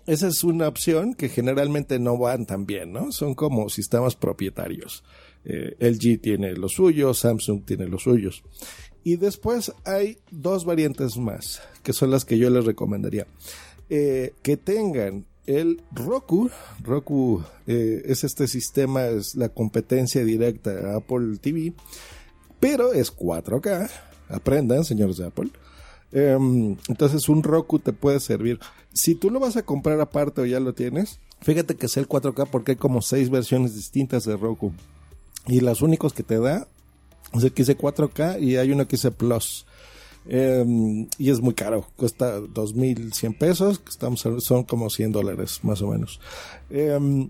esa 0.06 0.28
es 0.28 0.44
una 0.44 0.68
opción 0.68 1.14
que 1.14 1.28
generalmente 1.28 1.98
no 1.98 2.18
van 2.18 2.44
tan 2.46 2.66
bien, 2.66 2.92
¿no? 2.92 3.12
Son 3.12 3.34
como 3.34 3.68
sistemas 3.68 4.16
propietarios. 4.16 5.04
Eh, 5.44 5.76
LG 5.78 6.20
tiene 6.20 6.54
los 6.54 6.72
suyos, 6.72 7.20
Samsung 7.20 7.64
tiene 7.64 7.86
los 7.86 8.02
suyos. 8.02 8.42
Y 9.02 9.16
después 9.16 9.72
hay 9.84 10.18
dos 10.30 10.64
variantes 10.64 11.16
más, 11.16 11.62
que 11.82 11.92
son 11.92 12.10
las 12.10 12.24
que 12.24 12.38
yo 12.38 12.50
les 12.50 12.64
recomendaría. 12.64 13.26
Eh, 13.88 14.32
que 14.42 14.56
tengan 14.56 15.26
el 15.46 15.82
Roku, 15.92 16.50
Roku 16.82 17.42
eh, 17.66 18.02
es 18.06 18.24
este 18.24 18.48
sistema, 18.48 19.06
es 19.06 19.34
la 19.34 19.48
competencia 19.48 20.24
directa 20.24 20.70
a 20.70 20.96
Apple 20.96 21.38
TV, 21.40 21.72
pero 22.60 22.92
es 22.92 23.14
4K. 23.14 23.90
Aprendan, 24.28 24.84
señores 24.84 25.18
de 25.18 25.26
Apple. 25.26 25.50
Em, 26.12 26.76
entonces 26.88 27.28
un 27.28 27.42
Roku 27.42 27.78
te 27.78 27.92
puede 27.92 28.20
servir. 28.20 28.58
Si 28.92 29.14
tú 29.14 29.30
lo 29.30 29.40
vas 29.40 29.56
a 29.56 29.64
comprar 29.64 30.00
aparte 30.00 30.40
o 30.40 30.46
ya 30.46 30.60
lo 30.60 30.72
tienes, 30.72 31.18
fíjate 31.40 31.74
que 31.74 31.86
es 31.86 31.96
el 31.96 32.08
4K 32.08 32.48
porque 32.50 32.72
hay 32.72 32.76
como 32.76 33.02
seis 33.02 33.30
versiones 33.30 33.74
distintas 33.74 34.24
de 34.24 34.36
Roku. 34.36 34.72
Y 35.46 35.60
las 35.60 35.82
únicos 35.82 36.14
que 36.14 36.22
te 36.22 36.38
da 36.38 36.68
es 37.34 37.44
el 37.44 37.52
que 37.52 37.62
dice 37.62 37.76
4K 37.76 38.40
y 38.40 38.56
hay 38.56 38.70
uno 38.70 38.86
que 38.86 38.96
dice 38.96 39.10
Plus. 39.10 39.66
Em, 40.26 41.06
y 41.18 41.30
es 41.30 41.40
muy 41.40 41.54
caro, 41.54 41.86
cuesta 41.96 42.40
2.100 42.40 43.36
pesos, 43.36 43.82
estamos, 43.88 44.26
son 44.38 44.64
como 44.64 44.88
100 44.88 45.12
dólares 45.12 45.60
más 45.62 45.82
o 45.82 45.88
menos. 45.88 46.20
Em, 46.70 47.28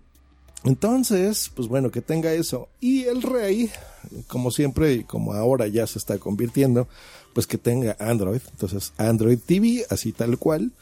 entonces, 0.64 1.50
pues 1.54 1.68
bueno, 1.68 1.90
que 1.90 2.00
tenga 2.00 2.32
eso. 2.32 2.68
Y 2.80 3.04
el 3.04 3.22
rey, 3.22 3.70
como 4.26 4.50
siempre 4.50 4.94
y 4.94 5.04
como 5.04 5.34
ahora 5.34 5.66
ya 5.66 5.86
se 5.86 5.98
está 5.98 6.18
convirtiendo, 6.18 6.88
pues 7.34 7.46
que 7.46 7.58
tenga 7.58 7.96
Android. 8.00 8.40
Entonces, 8.50 8.92
Android 8.96 9.38
TV, 9.44 9.84
así 9.90 10.12
tal 10.12 10.38
cual. 10.38 10.72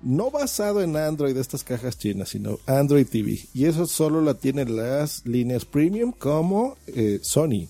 No 0.00 0.30
basado 0.30 0.82
en 0.82 0.96
Android, 0.96 1.36
estas 1.36 1.64
cajas 1.64 1.98
chinas, 1.98 2.30
sino 2.30 2.58
Android 2.66 3.06
TV. 3.06 3.40
Y 3.52 3.64
eso 3.64 3.86
solo 3.86 4.20
la 4.20 4.34
tienen 4.34 4.76
las 4.76 5.24
líneas 5.26 5.64
premium 5.64 6.12
como 6.12 6.76
eh, 6.86 7.18
Sony. 7.22 7.68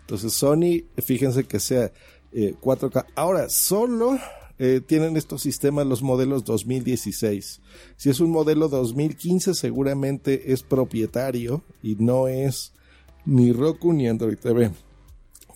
Entonces, 0.00 0.32
Sony, 0.34 0.84
fíjense 1.02 1.44
que 1.44 1.60
sea 1.60 1.90
4K. 2.34 3.04
Eh, 3.04 3.12
Ahora, 3.14 3.48
solo 3.48 4.18
eh, 4.58 4.80
tienen 4.86 5.16
estos 5.16 5.42
sistemas 5.42 5.86
los 5.86 6.02
modelos 6.02 6.44
2016. 6.44 7.60
Si 7.96 8.10
es 8.10 8.20
un 8.20 8.30
modelo 8.30 8.68
2015, 8.68 9.54
seguramente 9.54 10.52
es 10.52 10.62
propietario 10.62 11.64
y 11.82 11.96
no 11.96 12.28
es 12.28 12.72
ni 13.24 13.52
Roku 13.52 13.92
ni 13.92 14.08
Android 14.08 14.38
TV. 14.38 14.70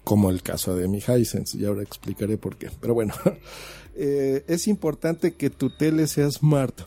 Como 0.02 0.30
el 0.30 0.42
caso 0.42 0.74
de 0.74 0.88
mi 0.88 0.98
Hisense, 0.98 1.58
y 1.58 1.64
ahora 1.64 1.82
explicaré 1.82 2.38
por 2.38 2.56
qué. 2.56 2.70
Pero 2.80 2.94
bueno, 2.94 3.14
eh, 3.94 4.44
es 4.48 4.66
importante 4.66 5.34
que 5.34 5.50
tu 5.50 5.70
tele 5.70 6.06
sea 6.06 6.30
smart. 6.30 6.80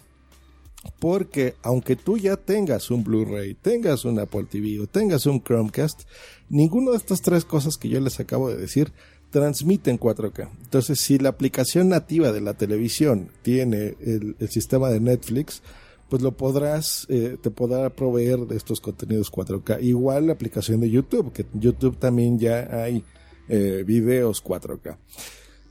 Porque 0.99 1.53
aunque 1.61 1.95
tú 1.95 2.17
ya 2.17 2.37
tengas 2.37 2.89
un 2.89 3.03
Blu-ray, 3.03 3.53
tengas 3.53 4.03
un 4.03 4.19
Apple 4.19 4.47
TV 4.49 4.79
o 4.79 4.87
tengas 4.87 5.27
un 5.27 5.41
Chromecast, 5.41 6.01
ninguna 6.49 6.91
de 6.91 6.97
estas 6.97 7.21
tres 7.21 7.45
cosas 7.45 7.77
que 7.77 7.87
yo 7.87 7.99
les 7.99 8.19
acabo 8.19 8.49
de 8.49 8.57
decir 8.57 8.91
transmite 9.31 9.89
en 9.89 9.99
4K. 9.99 10.49
Entonces, 10.63 10.99
si 10.99 11.17
la 11.17 11.29
aplicación 11.29 11.89
nativa 11.89 12.31
de 12.31 12.41
la 12.41 12.53
televisión 12.53 13.29
tiene 13.41 13.95
el, 14.01 14.35
sistema 14.49 14.89
de 14.89 14.99
Netflix, 14.99 15.63
pues 16.09 16.21
lo 16.21 16.33
podrás, 16.33 17.07
eh, 17.09 17.37
te 17.41 17.49
podrá 17.49 17.89
proveer 17.89 18.39
de 18.39 18.57
estos 18.57 18.81
contenidos 18.81 19.31
4K. 19.31 19.81
Igual 19.81 20.27
la 20.27 20.33
aplicación 20.33 20.81
de 20.81 20.89
YouTube, 20.89 21.31
que 21.31 21.45
YouTube 21.53 21.97
también 21.97 22.37
ya 22.37 22.67
hay 22.83 23.03
eh, 23.47 23.83
videos 23.87 24.43
4K. 24.43 24.97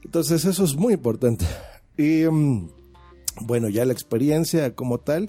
Entonces, 0.04 0.44
eso 0.46 0.64
es 0.64 0.74
muy 0.74 0.94
importante. 0.94 1.44
Y 1.98 2.24
mm, 2.24 2.70
bueno, 3.42 3.68
ya 3.68 3.84
la 3.84 3.92
experiencia 3.92 4.74
como 4.74 4.98
tal, 4.98 5.28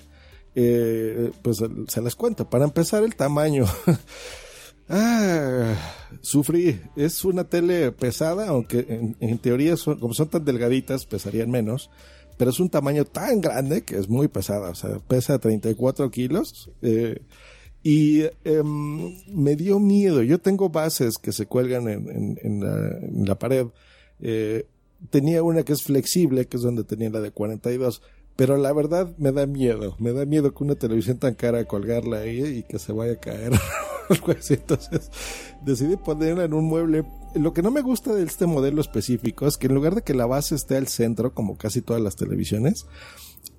eh, 0.56 1.32
pues 1.42 1.62
se 1.88 2.02
las 2.02 2.16
cuento. 2.16 2.50
Para 2.50 2.64
empezar, 2.64 3.04
el 3.04 3.16
tamaño. 3.16 3.66
Ah, 4.94 5.74
sufrí. 6.20 6.82
Es 6.98 7.24
una 7.24 7.46
tele 7.46 7.94
pesada, 7.94 8.50
aunque 8.50 9.16
en, 9.20 9.38
teoría, 9.38 9.78
son, 9.78 10.00
como 10.00 10.14
son 10.14 10.28
tan 10.28 10.44
delgaditas, 10.44 11.06
pesarían 11.06 11.50
menos. 11.50 11.90
Pero 12.38 12.52
es 12.52 12.60
un 12.60 12.70
tamaño 12.70 13.06
tan 13.06 13.40
grande 13.40 13.84
que 13.84 13.98
es 13.98 14.10
muy 14.10 14.28
pesada. 14.28 14.70
O 14.70 14.76
sea, 14.76 15.00
pesa 15.00 15.40
34 15.40 16.12
kilos. 16.12 16.70
Eh, 16.82 17.22
y 17.84 18.24
em, 18.44 19.16
me 19.28 19.56
dio 19.56 19.80
miedo. 19.80 20.24
Yo 20.24 20.40
tengo 20.40 20.70
bases 20.70 21.18
que 21.18 21.32
se 21.32 21.46
cuelgan 21.46 21.88
en, 21.88 23.26
la, 23.26 23.40
pared. 23.40 23.68
Eh, 24.20 24.66
tenía 25.10 25.42
una 25.42 25.64
que 25.64 25.72
es 25.72 25.84
flexible, 25.84 26.48
que 26.48 26.58
es 26.58 26.64
donde 26.64 26.84
tenía 26.84 27.10
la 27.10 27.22
de 27.22 27.32
42. 27.32 28.02
Pero 28.36 28.58
la 28.58 28.74
verdad 28.74 29.16
me 29.18 29.32
da 29.32 29.46
miedo. 29.46 29.96
Me 30.00 30.12
da 30.12 30.26
miedo 30.26 30.54
que 30.54 30.64
una 30.66 30.76
televisión 30.76 31.18
tan 31.18 31.36
cara 31.36 31.64
colgarla 31.64 32.20
ahí 32.20 32.44
y 32.44 32.64
que 32.64 32.78
se 32.78 32.92
vaya 32.92 33.14
a 33.14 33.20
caer. 33.20 33.54
Entonces 34.50 35.12
decidí 35.64 35.96
ponerla 35.96 36.46
en 36.46 36.54
un 36.54 36.66
mueble. 36.66 37.06
Lo 37.36 37.54
que 37.54 37.62
no 37.62 37.72
me 37.72 37.82
gusta 37.82 38.14
de 38.14 38.24
este 38.24 38.46
modelo 38.46 38.82
específico 38.82 39.48
es 39.48 39.58
que 39.58 39.68
en 39.68 39.76
lugar 39.76 39.96
de 39.96 40.02
que 40.02 40.14
la 40.14 40.26
base 40.26 40.56
esté 40.56 40.78
al 40.78 40.88
centro, 40.88 41.34
como 41.34 41.58
casi 41.58 41.82
todas 41.82 42.02
las 42.02 42.16
televisiones, 42.16 42.86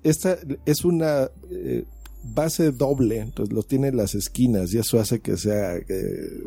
esta 0.03 0.37
es 0.65 0.85
una 0.85 1.29
eh, 1.49 1.85
base 2.23 2.71
doble, 2.71 3.19
entonces 3.19 3.53
lo 3.53 3.63
tiene 3.63 3.89
en 3.89 3.97
las 3.97 4.15
esquinas 4.15 4.73
y 4.73 4.77
eso 4.77 4.99
hace 4.99 5.19
que 5.19 5.37
sea 5.37 5.75
eh, 5.75 6.43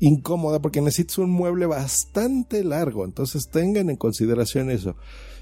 incómoda 0.00 0.60
porque 0.60 0.80
necesitas 0.80 1.18
un 1.18 1.30
mueble 1.30 1.66
bastante 1.66 2.64
largo, 2.64 3.04
entonces 3.04 3.48
tengan 3.48 3.90
en 3.90 3.96
consideración 3.96 4.70
eso. 4.70 4.96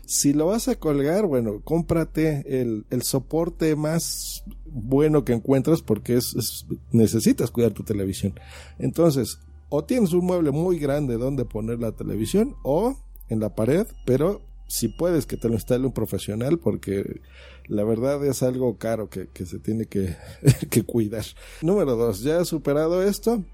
Si 0.06 0.32
lo 0.32 0.46
vas 0.46 0.68
a 0.68 0.76
colgar, 0.76 1.26
bueno, 1.26 1.60
cómprate 1.62 2.62
el, 2.62 2.86
el 2.90 3.02
soporte 3.02 3.76
más 3.76 4.44
bueno 4.64 5.24
que 5.24 5.32
encuentras 5.32 5.82
porque 5.82 6.16
es, 6.16 6.66
necesitas 6.92 7.50
cuidar 7.50 7.72
tu 7.72 7.82
televisión. 7.82 8.38
Entonces, 8.78 9.40
o 9.68 9.84
tienes 9.84 10.12
un 10.12 10.24
mueble 10.24 10.50
muy 10.50 10.78
grande 10.78 11.16
donde 11.16 11.44
poner 11.44 11.80
la 11.80 11.92
televisión 11.92 12.56
o 12.62 12.96
en 13.28 13.40
la 13.40 13.54
pared, 13.54 13.86
pero 14.04 14.42
si 14.68 14.88
puedes 14.88 15.26
que 15.26 15.36
te 15.36 15.48
lo 15.48 15.54
instale 15.54 15.86
un 15.86 15.92
profesional 15.92 16.58
porque 16.58 17.20
la 17.66 17.84
verdad 17.84 18.24
es 18.24 18.42
algo 18.42 18.78
caro 18.78 19.08
que, 19.08 19.28
que 19.28 19.46
se 19.46 19.58
tiene 19.58 19.86
que, 19.86 20.16
que, 20.70 20.82
cuidar. 20.84 21.24
Número 21.62 21.96
dos, 21.96 22.20
ya 22.22 22.44
superado 22.44 23.02
esto, 23.02 23.44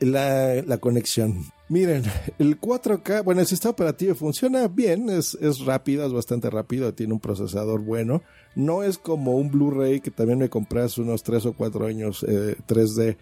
la, 0.00 0.62
la 0.62 0.78
conexión. 0.78 1.44
Miren, 1.68 2.04
el 2.38 2.60
4K, 2.60 3.24
bueno, 3.24 3.40
el 3.40 3.46
sistema 3.46 3.72
operativo 3.72 4.14
funciona 4.14 4.68
bien, 4.68 5.10
es, 5.10 5.36
es 5.40 5.60
rápido, 5.60 6.06
es 6.06 6.12
bastante 6.12 6.48
rápido, 6.48 6.94
tiene 6.94 7.12
un 7.12 7.20
procesador 7.20 7.80
bueno. 7.80 8.22
No 8.54 8.84
es 8.84 8.98
como 8.98 9.36
un 9.36 9.50
Blu-ray 9.50 10.00
que 10.00 10.12
también 10.12 10.38
me 10.38 10.48
compré 10.48 10.82
hace 10.82 11.00
unos 11.00 11.22
3 11.24 11.46
o 11.46 11.52
4 11.54 11.86
años 11.86 12.24
3D, 12.24 13.02
eh, 13.02 13.16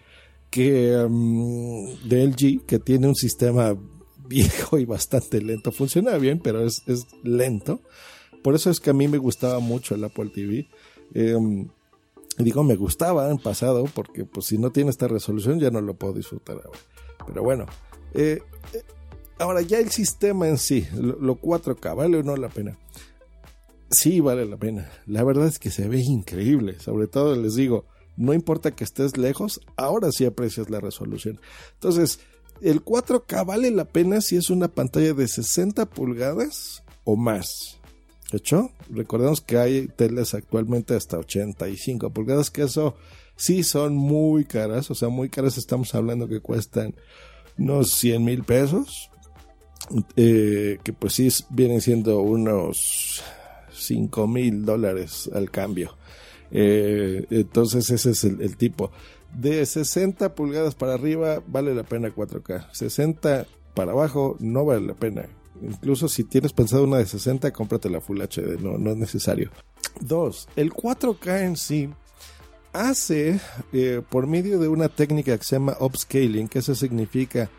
que 0.51 1.05
mm, 1.09 2.07
de 2.07 2.27
LG, 2.27 2.65
que 2.65 2.79
tiene 2.79 3.07
un 3.07 3.15
sistema 3.15 3.75
viejo 4.27 4.77
y 4.77 4.85
bastante 4.85 5.41
lento. 5.41 5.71
Funciona 5.71 6.17
bien, 6.17 6.39
pero 6.39 6.65
es, 6.65 6.83
es 6.85 7.07
lento. 7.23 7.81
Por 8.43 8.53
eso 8.53 8.69
es 8.69 8.79
que 8.79 8.91
a 8.91 8.93
mí 8.93 9.07
me 9.07 9.17
gustaba 9.17 9.59
mucho 9.59 9.95
el 9.95 10.03
Apple 10.03 10.29
TV. 10.29 10.67
Em, 11.15 11.67
digo, 12.37 12.63
me 12.63 12.75
gustaba 12.75 13.29
en 13.29 13.37
pasado 13.37 13.85
porque 13.93 14.25
pues 14.25 14.47
si 14.47 14.57
no 14.57 14.71
tiene 14.71 14.89
esta 14.89 15.07
resolución 15.07 15.59
ya 15.59 15.69
no 15.71 15.81
lo 15.81 15.95
puedo 15.95 16.13
disfrutar 16.13 16.57
ahora. 16.57 16.79
Pero 17.25 17.43
bueno, 17.43 17.65
eh, 18.13 18.41
eh, 18.73 18.83
ahora 19.39 19.61
ya 19.61 19.79
el 19.79 19.89
sistema 19.89 20.47
en 20.47 20.57
sí, 20.57 20.87
lo, 20.93 21.17
lo 21.19 21.39
4K, 21.39 21.95
¿vale 21.95 22.17
o 22.17 22.23
no 22.23 22.35
la 22.35 22.49
pena? 22.49 22.77
Sí, 23.89 24.19
vale 24.19 24.45
la 24.45 24.57
pena. 24.57 24.89
La 25.05 25.23
verdad 25.23 25.47
es 25.47 25.59
que 25.59 25.71
se 25.71 25.87
ve 25.87 26.01
increíble. 26.01 26.79
Sobre 26.79 27.07
todo 27.07 27.35
les 27.35 27.55
digo, 27.55 27.85
no 28.17 28.33
importa 28.33 28.71
que 28.71 28.83
estés 28.83 29.17
lejos, 29.17 29.61
ahora 29.77 30.11
sí 30.11 30.25
aprecias 30.25 30.69
la 30.69 30.79
resolución. 30.79 31.39
Entonces, 31.73 32.19
el 32.61 32.83
4K 32.83 33.45
vale 33.45 33.71
la 33.71 33.85
pena 33.85 34.21
si 34.21 34.37
es 34.37 34.49
una 34.49 34.67
pantalla 34.69 35.13
de 35.13 35.27
60 35.27 35.85
pulgadas 35.89 36.83
o 37.03 37.15
más. 37.15 37.79
¿Hecho? 38.31 38.71
Recordemos 38.89 39.41
que 39.41 39.57
hay 39.57 39.87
teles 39.87 40.33
actualmente 40.33 40.95
hasta 40.95 41.17
85 41.17 42.09
pulgadas, 42.09 42.49
que 42.49 42.63
eso 42.63 42.95
sí 43.35 43.63
son 43.63 43.95
muy 43.95 44.45
caras, 44.45 44.89
o 44.89 44.95
sea, 44.95 45.09
muy 45.09 45.29
caras 45.29 45.57
estamos 45.57 45.93
hablando 45.93 46.27
que 46.27 46.39
cuestan 46.39 46.95
unos 47.57 47.91
100 47.91 48.23
mil 48.23 48.43
pesos, 48.43 49.09
eh, 50.15 50.79
que 50.83 50.93
pues 50.93 51.13
sí 51.13 51.29
vienen 51.49 51.81
siendo 51.81 52.19
unos 52.21 53.23
5 53.71 54.27
mil 54.27 54.65
dólares 54.65 55.29
al 55.33 55.51
cambio. 55.51 55.95
Eh, 56.51 57.25
entonces 57.29 57.89
ese 57.89 58.11
es 58.11 58.23
el, 58.23 58.57
tipo. 58.57 58.91
De 59.33 59.65
60 59.65 60.33
pulgadas 60.33 60.75
para 60.75 60.93
arriba 60.93 61.43
vale 61.47 61.75
la 61.75 61.83
pena 61.83 62.09
4K. 62.09 62.71
60 62.71 63.45
para 63.73 63.91
abajo 63.91 64.37
no 64.39 64.65
vale 64.65 64.87
la 64.87 64.93
pena. 64.93 65.27
Incluso 65.61 66.07
si 66.07 66.23
tienes 66.23 66.53
pensado 66.53 66.83
una 66.83 66.97
de 66.97 67.05
60, 67.05 67.51
cómprate 67.53 67.89
la 67.89 68.01
Full 68.01 68.21
HD, 68.21 68.59
no, 68.59 68.77
no 68.77 68.91
es 68.91 68.97
necesario. 68.97 69.51
Dos, 70.01 70.47
el 70.55 70.71
4K 70.71 71.41
en 71.41 71.55
sí 71.55 71.89
hace 72.73 73.39
eh, 73.71 74.01
por 74.09 74.27
medio 74.27 74.59
de 74.59 74.67
una 74.67 74.89
técnica 74.89 75.37
que 75.37 75.43
se 75.43 75.55
llama 75.55 75.77
upscaling, 75.79 76.47
que 76.47 76.59
eso 76.59 76.75
significa 76.75 77.49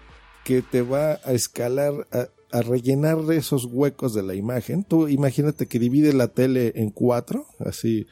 que 0.44 0.62
te 0.62 0.82
va 0.82 1.18
a 1.24 1.32
escalar, 1.32 2.06
a, 2.12 2.28
a 2.56 2.62
rellenar 2.62 3.18
esos 3.32 3.64
huecos 3.64 4.14
de 4.14 4.22
la 4.22 4.34
imagen. 4.34 4.84
Tú 4.84 5.08
imagínate 5.08 5.66
que 5.66 5.78
divide 5.78 6.12
la 6.12 6.28
tele 6.28 6.72
en 6.76 6.90
cuatro, 6.90 7.46
así 7.58 8.06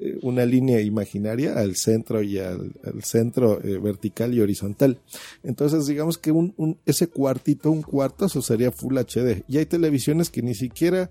eh, 0.00 0.16
una 0.22 0.46
línea 0.46 0.80
imaginaria 0.80 1.58
al 1.58 1.74
centro 1.74 2.22
y 2.22 2.38
al, 2.38 2.72
centro 3.02 3.60
eh, 3.64 3.78
vertical 3.78 4.32
y 4.32 4.40
horizontal. 4.40 5.00
Entonces, 5.42 5.86
digamos 5.86 6.18
que 6.18 6.30
un, 6.30 6.78
ese 6.86 7.08
cuartito, 7.08 7.70
un 7.70 7.82
cuarto, 7.82 8.26
eso 8.26 8.40
sería 8.40 8.70
Full 8.70 8.96
HD. 8.96 9.44
Y 9.48 9.58
hay 9.58 9.66
televisiones 9.66 10.30
que 10.30 10.40
ni 10.40 10.54
siquiera, 10.54 11.10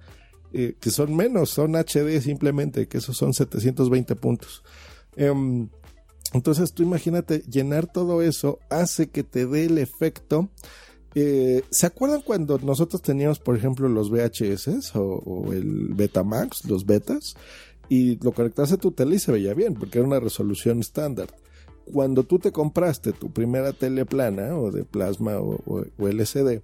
eh, 0.53 0.75
que 0.79 0.89
son 0.89 1.15
menos, 1.17 1.49
son 1.49 1.75
HD 1.75 2.21
simplemente, 2.21 2.87
que 2.87 2.99
esos 2.99 3.17
son 3.17 3.33
720 3.33 4.15
puntos. 4.15 4.63
Em, 5.17 5.67
entonces, 6.31 6.71
tú 6.71 6.83
imagínate, 6.83 7.39
llenar 7.39 7.91
todo 7.91 8.21
eso 8.21 8.59
hace 8.69 9.07
que 9.07 9.23
te 9.23 9.45
dé 9.47 9.65
el 9.65 9.79
efecto 9.79 10.49
¿Se 11.71 11.87
acuerdan 11.87 12.21
cuando 12.21 12.59
nosotros 12.59 13.01
teníamos, 13.01 13.39
por 13.39 13.57
ejemplo, 13.57 13.89
los 13.89 14.11
VHS 14.11 14.95
o, 14.95 15.01
o, 15.01 15.51
el 15.51 15.95
Betamax, 15.95 16.65
los 16.65 16.85
betas? 16.85 17.33
Y 17.89 18.17
lo 18.23 18.31
conectaste 18.31 18.75
a 18.75 18.79
tu 18.79 18.91
tele 18.91 19.15
y 19.15 19.19
se 19.19 19.31
veía 19.31 19.53
bien, 19.53 19.73
porque 19.73 19.99
era 19.99 20.07
una 20.07 20.19
resolución 20.19 20.79
estándar. 20.79 21.27
Cuando 21.91 22.23
tú 22.23 22.39
te 22.39 22.51
compraste 22.51 23.13
tu 23.13 23.31
primera 23.31 23.71
tele 23.73 24.05
plana 24.05 24.57
o 24.57 24.71
de 24.71 24.83
plasma 24.83 25.39
o, 25.39 25.85
LCD 25.97 26.61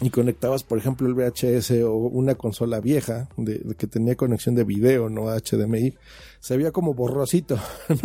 y 0.00 0.10
conectabas, 0.10 0.62
por 0.62 0.78
ejemplo, 0.78 1.08
el 1.08 1.14
VHS 1.14 1.82
o 1.82 1.94
una 1.96 2.36
consola 2.36 2.80
vieja 2.80 3.28
de, 3.36 3.74
que 3.76 3.88
tenía 3.88 4.14
conexión 4.14 4.54
de 4.54 4.62
video, 4.62 5.08
no 5.08 5.26
HDMI, 5.26 5.94
se 6.38 6.56
veía 6.56 6.70
como 6.70 6.94
borrosito, 6.94 7.58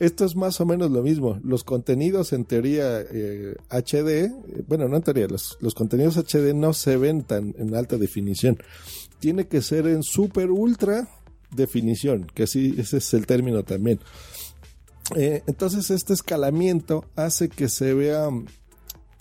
Esto 0.00 0.24
es 0.24 0.34
más 0.34 0.60
o 0.60 0.66
menos 0.66 0.90
lo 0.90 1.02
mismo. 1.02 1.38
Los 1.44 1.62
contenidos 1.62 2.32
en 2.32 2.44
teoría 2.44 2.98
HD, 2.98 4.24
eh, 4.24 4.32
bueno, 4.66 4.88
no 4.88 4.96
en 4.96 5.02
teoría, 5.02 5.28
los, 5.28 5.56
los, 5.60 5.74
contenidos 5.74 6.16
HD 6.16 6.52
no 6.52 6.72
se 6.72 6.96
ven 6.96 7.22
tan 7.22 7.54
en 7.58 7.76
alta 7.76 7.96
definición. 7.96 8.58
Tiene 9.20 9.46
que 9.46 9.62
ser 9.62 9.86
en 9.86 10.02
super 10.02 10.50
ultra 10.50 11.08
definición, 11.54 12.26
que 12.34 12.44
así 12.44 12.74
ese 12.78 12.98
es 12.98 13.14
el 13.14 13.26
término 13.26 13.62
también. 13.62 14.00
Eh, 15.14 15.42
entonces 15.46 15.90
este 15.90 16.14
escalamiento 16.14 17.04
hace 17.14 17.48
que 17.48 17.68
se 17.68 17.92
vea 17.92 18.28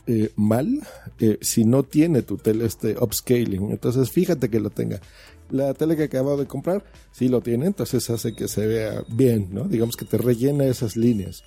eh, 0.07 0.31
mal 0.35 0.81
eh, 1.19 1.37
si 1.41 1.65
no 1.65 1.83
tiene 1.83 2.21
tu 2.21 2.37
tele 2.37 2.65
este 2.65 2.95
upscaling. 2.97 3.71
Entonces 3.71 4.11
fíjate 4.11 4.49
que 4.49 4.59
lo 4.59 4.69
tenga. 4.69 5.01
La 5.49 5.73
tele 5.73 5.95
que 5.95 6.03
acabo 6.03 6.37
de 6.37 6.47
comprar 6.47 6.83
sí 7.11 7.27
lo 7.27 7.41
tiene, 7.41 7.67
entonces 7.67 8.09
hace 8.09 8.33
que 8.33 8.47
se 8.47 8.65
vea 8.65 9.03
bien, 9.09 9.49
¿no? 9.51 9.65
Digamos 9.65 9.97
que 9.97 10.05
te 10.05 10.17
rellena 10.17 10.65
esas 10.65 10.95
líneas. 10.95 11.43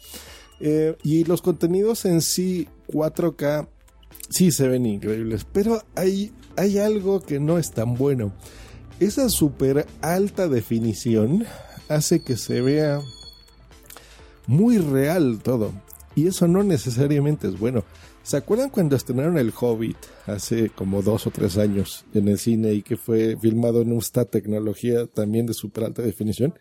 y 1.02 1.24
los 1.24 1.42
contenidos 1.42 2.04
en 2.04 2.20
sí 2.22 2.68
4K 2.88 3.68
sí 4.28 4.52
se 4.52 4.68
ven 4.68 4.86
increíbles, 4.86 5.46
pero 5.50 5.82
hay, 5.94 6.32
hay 6.56 6.78
algo 6.78 7.20
que 7.20 7.40
no 7.40 7.58
es 7.58 7.72
tan 7.72 7.94
bueno 7.94 8.32
esa 9.00 9.28
super 9.28 9.86
alta 10.00 10.48
definición 10.48 11.44
hace 11.88 12.22
que 12.22 12.36
se 12.36 12.60
vea 12.60 13.00
muy 14.46 14.78
real 14.78 15.40
todo. 15.42 15.72
Y 16.14 16.28
eso 16.28 16.48
no 16.48 16.62
necesariamente 16.62 17.46
es 17.46 17.58
bueno. 17.58 17.84
¿Se 18.22 18.36
acuerdan 18.36 18.70
cuando 18.70 18.96
estrenaron 18.96 19.38
El 19.38 19.52
Hobbit 19.56 19.98
hace 20.26 20.70
como 20.70 21.02
dos 21.02 21.26
o 21.26 21.30
tres 21.30 21.58
años 21.58 22.04
en 22.12 22.26
el 22.28 22.38
cine 22.38 22.72
y 22.72 22.82
que 22.82 22.96
fue 22.96 23.36
filmado 23.36 23.82
en 23.82 23.96
esta 23.96 24.24
tecnología 24.24 25.06
también 25.06 25.46
de 25.46 25.54
super 25.54 25.84
alta 25.84 26.02
definición? 26.02 26.58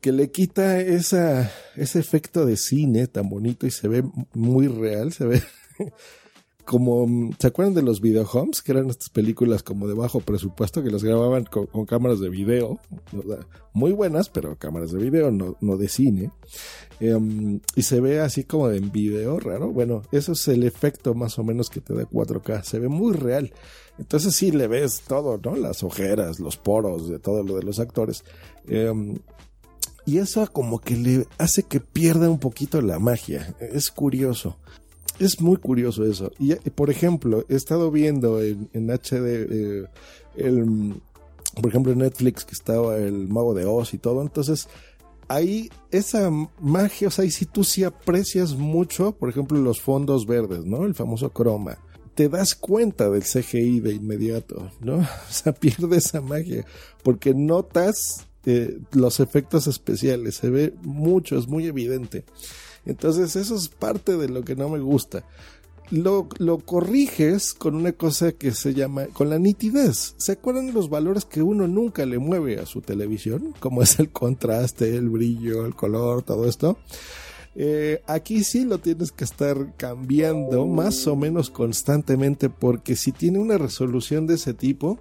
Que 0.00 0.12
le 0.12 0.30
quita 0.30 0.80
ese 0.80 1.48
efecto 1.76 2.44
de 2.44 2.56
cine 2.56 3.06
tan 3.06 3.28
bonito 3.28 3.66
y 3.66 3.70
se 3.70 3.86
ve 3.86 4.02
muy 4.32 4.66
real, 4.66 5.12
se 5.12 5.26
ve 5.26 5.42
como, 6.64 7.30
¿se 7.38 7.46
acuerdan 7.46 7.74
de 7.74 7.82
los 7.82 8.00
videohomes? 8.00 8.62
Que 8.62 8.72
eran 8.72 8.90
estas 8.90 9.10
películas 9.10 9.62
como 9.62 9.86
de 9.86 9.94
bajo 9.94 10.20
presupuesto 10.20 10.82
que 10.82 10.90
las 10.90 11.04
grababan 11.04 11.44
con, 11.44 11.66
cámaras 11.86 12.20
de 12.20 12.30
video, 12.30 12.80
muy 13.72 13.92
buenas, 13.92 14.28
pero 14.28 14.56
cámaras 14.56 14.92
de 14.92 14.98
video, 14.98 15.30
no, 15.30 15.56
no 15.60 15.76
de 15.76 15.88
cine. 15.88 16.30
Em, 17.00 17.60
y 17.76 17.82
se 17.82 18.00
ve 18.00 18.20
así 18.20 18.44
como 18.44 18.70
en 18.70 18.90
video 18.90 19.38
raro. 19.38 19.72
Bueno, 19.72 20.02
eso 20.12 20.32
es 20.32 20.48
el 20.48 20.64
efecto 20.64 21.14
más 21.14 21.38
o 21.38 21.44
menos 21.44 21.68
que 21.68 21.80
te 21.80 21.94
da 21.94 22.04
4K. 22.04 22.62
Se 22.62 22.78
ve 22.78 22.88
muy 22.88 23.12
real. 23.12 23.52
Entonces 23.98 24.34
sí 24.34 24.50
le 24.50 24.66
ves 24.66 25.02
todo, 25.06 25.38
¿no? 25.42 25.56
Las 25.56 25.82
ojeras, 25.82 26.40
los 26.40 26.56
poros, 26.56 27.08
de 27.08 27.18
todo 27.18 27.42
lo 27.42 27.56
de 27.56 27.62
los 27.62 27.78
actores. 27.78 28.24
Em, 28.66 29.18
y 30.06 30.18
eso 30.18 30.46
como 30.52 30.80
que 30.80 30.96
le 30.96 31.26
hace 31.38 31.62
que 31.62 31.80
pierda 31.80 32.30
un 32.30 32.38
poquito 32.38 32.80
la 32.80 32.98
magia. 32.98 33.54
Es 33.60 33.90
curioso 33.90 34.56
es 35.18 35.40
muy 35.40 35.56
curioso 35.56 36.04
eso. 36.04 36.30
Y, 36.38 36.54
por 36.70 36.90
ejemplo, 36.90 37.44
he 37.48 37.54
estado 37.54 37.90
viendo 37.90 38.42
en, 38.42 38.68
HD, 38.72 39.46
eh, 39.50 39.84
por 41.54 41.66
ejemplo, 41.68 41.92
en 41.92 41.98
Netflix 41.98 42.44
que 42.44 42.52
estaba 42.52 42.96
el 42.96 43.28
Mago 43.28 43.54
de 43.54 43.64
Oz 43.64 43.94
y 43.94 43.98
todo. 43.98 44.22
Entonces, 44.22 44.68
ahí 45.28 45.70
esa 45.90 46.30
magia, 46.60 47.08
o 47.08 47.10
sea, 47.10 47.24
y 47.24 47.30
si 47.30 47.46
tú 47.46 47.64
sí 47.64 47.84
aprecias 47.84 48.54
mucho, 48.54 49.12
por 49.12 49.28
ejemplo, 49.28 49.58
los 49.58 49.80
fondos 49.80 50.26
verdes, 50.26 50.64
¿no? 50.64 50.84
El 50.84 50.94
famoso 50.94 51.30
croma. 51.30 51.78
Te 52.14 52.28
das 52.28 52.54
cuenta 52.54 53.10
del 53.10 53.22
CGI 53.22 53.80
de 53.80 53.94
inmediato, 53.94 54.70
¿no? 54.80 54.98
O 55.28 55.32
sea, 55.32 55.52
pierde 55.52 55.96
esa 55.96 56.20
magia 56.20 56.64
porque 57.02 57.34
notas 57.34 58.26
eh, 58.46 58.78
los 58.92 59.20
efectos 59.20 59.66
especiales, 59.66 60.36
se 60.36 60.50
ve 60.50 60.74
mucho, 60.82 61.38
es 61.38 61.48
muy 61.48 61.66
evidente. 61.66 62.24
Entonces 62.86 63.36
eso 63.36 63.56
es 63.56 63.68
parte 63.68 64.16
de 64.16 64.28
lo 64.28 64.42
que 64.42 64.56
no 64.56 64.68
me 64.68 64.78
gusta. 64.78 65.24
Lo, 65.90 66.28
lo, 66.38 66.58
corriges 66.58 67.52
con 67.52 67.74
una 67.74 67.92
cosa 67.92 68.32
que 68.32 68.52
se 68.52 68.72
llama, 68.72 69.06
con 69.12 69.28
la 69.28 69.38
nitidez. 69.38 70.14
¿Se 70.16 70.32
acuerdan 70.32 70.72
los 70.72 70.88
valores 70.88 71.26
que 71.26 71.42
uno 71.42 71.68
nunca 71.68 72.06
le 72.06 72.18
mueve 72.18 72.58
a 72.58 72.66
su 72.66 72.80
televisión? 72.80 73.54
Como 73.60 73.82
es 73.82 73.98
el 73.98 74.08
contraste, 74.10 74.96
el 74.96 75.10
brillo, 75.10 75.66
el 75.66 75.74
color, 75.74 76.22
todo 76.22 76.48
esto. 76.48 76.78
Eh, 77.56 78.02
aquí 78.06 78.42
sí 78.42 78.64
lo 78.64 78.78
tienes 78.78 79.12
que 79.12 79.24
estar 79.24 79.76
cambiando 79.76 80.66
más 80.66 81.06
o 81.06 81.14
menos 81.14 81.50
constantemente 81.50 82.50
porque 82.50 82.96
si 82.96 83.12
tiene 83.12 83.38
una 83.38 83.58
resolución 83.58 84.26
de 84.26 84.34
ese 84.34 84.54
tipo, 84.54 84.98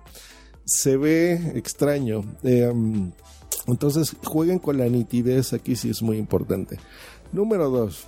se 0.65 0.97
ve 0.97 1.53
extraño. 1.55 2.23
Eh, 2.43 2.71
entonces 3.67 4.15
jueguen 4.23 4.59
con 4.59 4.77
la 4.77 4.85
nitidez, 4.85 5.53
aquí 5.53 5.75
sí 5.75 5.89
es 5.89 6.01
muy 6.01 6.17
importante. 6.17 6.77
Número 7.33 7.67
dos, 7.71 8.05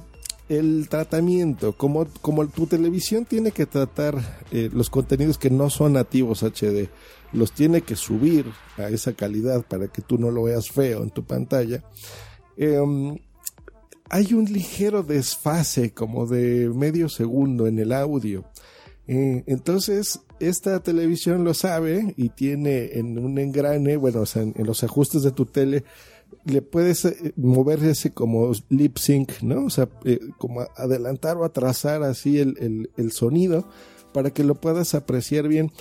el 0.49 0.88
tratamiento. 0.88 1.73
Como, 1.73 2.05
como 2.21 2.45
tu 2.47 2.67
televisión 2.67 3.25
tiene 3.25 3.51
que 3.51 3.65
tratar 3.65 4.15
eh, 4.51 4.69
los 4.71 4.91
contenidos 4.91 5.39
que 5.39 5.49
no 5.49 5.71
son 5.71 5.93
nativos 5.93 6.43
HD, 6.43 6.89
los 7.33 7.51
tiene 7.51 7.81
que 7.81 7.95
subir 7.95 8.45
a 8.77 8.89
esa 8.89 9.13
calidad 9.13 9.65
para 9.65 9.88
que 9.88 10.03
tú 10.03 10.19
no 10.19 10.29
lo 10.29 10.43
veas 10.43 10.69
feo 10.69 11.01
en 11.01 11.09
tu 11.09 11.23
pantalla. 11.23 11.83
Em, 12.55 13.17
hay 14.11 14.33
un 14.35 14.45
ligero 14.45 15.01
desfase 15.01 15.91
como 15.91 16.27
de 16.27 16.69
medio 16.69 17.09
segundo 17.09 17.65
en 17.65 17.79
el 17.79 17.91
audio. 17.93 18.45
Eh, 19.07 19.43
entonces, 19.47 20.19
esta 20.39 20.79
televisión 20.81 21.43
lo 21.43 21.55
sabe 21.55 22.13
y 22.15 22.29
tiene 22.29 22.99
en 22.99 23.17
un 23.17 23.39
engrane, 23.39 23.97
bueno, 23.97 24.21
o 24.21 24.25
sea, 24.27 24.43
en 24.43 24.65
los 24.65 24.83
ajustes 24.83 25.23
de 25.23 25.31
tu 25.31 25.47
tele, 25.47 25.83
le 26.43 26.62
puedes 26.62 27.06
eh, 27.06 27.34
mover 27.36 27.84
ese 27.84 28.12
como 28.12 28.52
lip 28.69 28.98
sync, 28.98 29.41
¿no? 29.41 29.65
O 29.65 29.69
sea, 29.69 29.89
eh, 30.04 30.19
como 30.38 30.62
adelantar 30.76 31.38
o 31.38 31.45
atrasar 31.45 32.04
así 32.04 32.39
el, 32.39 32.89
el, 32.95 33.12
sonido 33.12 33.67
para 34.13 34.32
que 34.32 34.43
lo 34.43 34.56
puedas 34.56 34.95
apreciar 34.95 35.48
bien. 35.48 35.71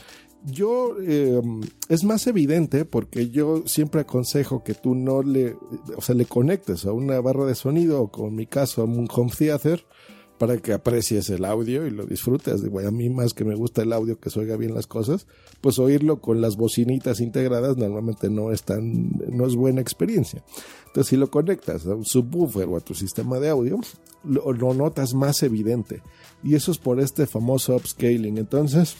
Yo, 0.44 0.96
em, 1.00 1.62
es 1.88 2.04
más 2.04 2.26
evidente 2.26 2.84
porque 2.84 3.30
yo 3.30 3.62
siempre 3.66 4.02
aconsejo 4.02 4.62
que 4.62 4.74
tú 4.74 4.94
no 4.94 5.22
le, 5.22 5.56
o 5.96 6.02
sea, 6.02 6.14
le 6.14 6.26
conectes 6.26 6.84
a 6.84 6.92
una 6.92 7.20
barra 7.20 7.46
de 7.46 7.54
sonido 7.54 8.02
o 8.02 8.10
con 8.10 8.34
mi 8.34 8.46
caso 8.46 8.82
a 8.82 8.84
un 8.84 9.08
home 9.10 9.32
theater 9.36 9.84
para 10.44 10.58
que 10.58 10.74
aprecies 10.74 11.30
el 11.30 11.46
audio 11.46 11.86
y 11.86 11.90
lo 11.90 12.04
disfrutes. 12.04 12.62
Digo, 12.62 12.78
a 12.80 12.90
mí 12.90 13.08
más 13.08 13.32
que 13.32 13.46
me 13.46 13.54
gusta 13.54 13.80
el 13.80 13.94
audio, 13.94 14.20
que 14.20 14.28
se 14.28 14.40
oiga 14.40 14.58
bien 14.58 14.74
las 14.74 14.86
cosas, 14.86 15.26
pues 15.62 15.78
oírlo 15.78 16.20
con 16.20 16.42
las 16.42 16.58
bocinitas 16.58 17.20
integradas 17.20 17.78
normalmente 17.78 18.28
no 18.28 18.52
es 18.52 18.62
tan, 18.62 19.10
no 19.30 19.46
es 19.46 19.56
buena 19.56 19.80
experiencia. 19.80 20.44
Entonces, 20.88 21.08
si 21.08 21.16
lo 21.16 21.30
conectas 21.30 21.86
a 21.86 21.94
un 21.94 22.04
subwoofer 22.04 22.68
o 22.68 22.76
a 22.76 22.80
tu 22.80 22.92
sistema 22.92 23.40
de 23.40 23.48
audio, 23.48 23.80
lo, 24.22 24.52
lo 24.52 24.74
notas 24.74 25.14
más 25.14 25.42
evidente. 25.42 26.02
Y 26.42 26.56
eso 26.56 26.70
es 26.70 26.76
por 26.76 27.00
este 27.00 27.26
famoso 27.26 27.74
upscaling. 27.74 28.36
Entonces, 28.36 28.96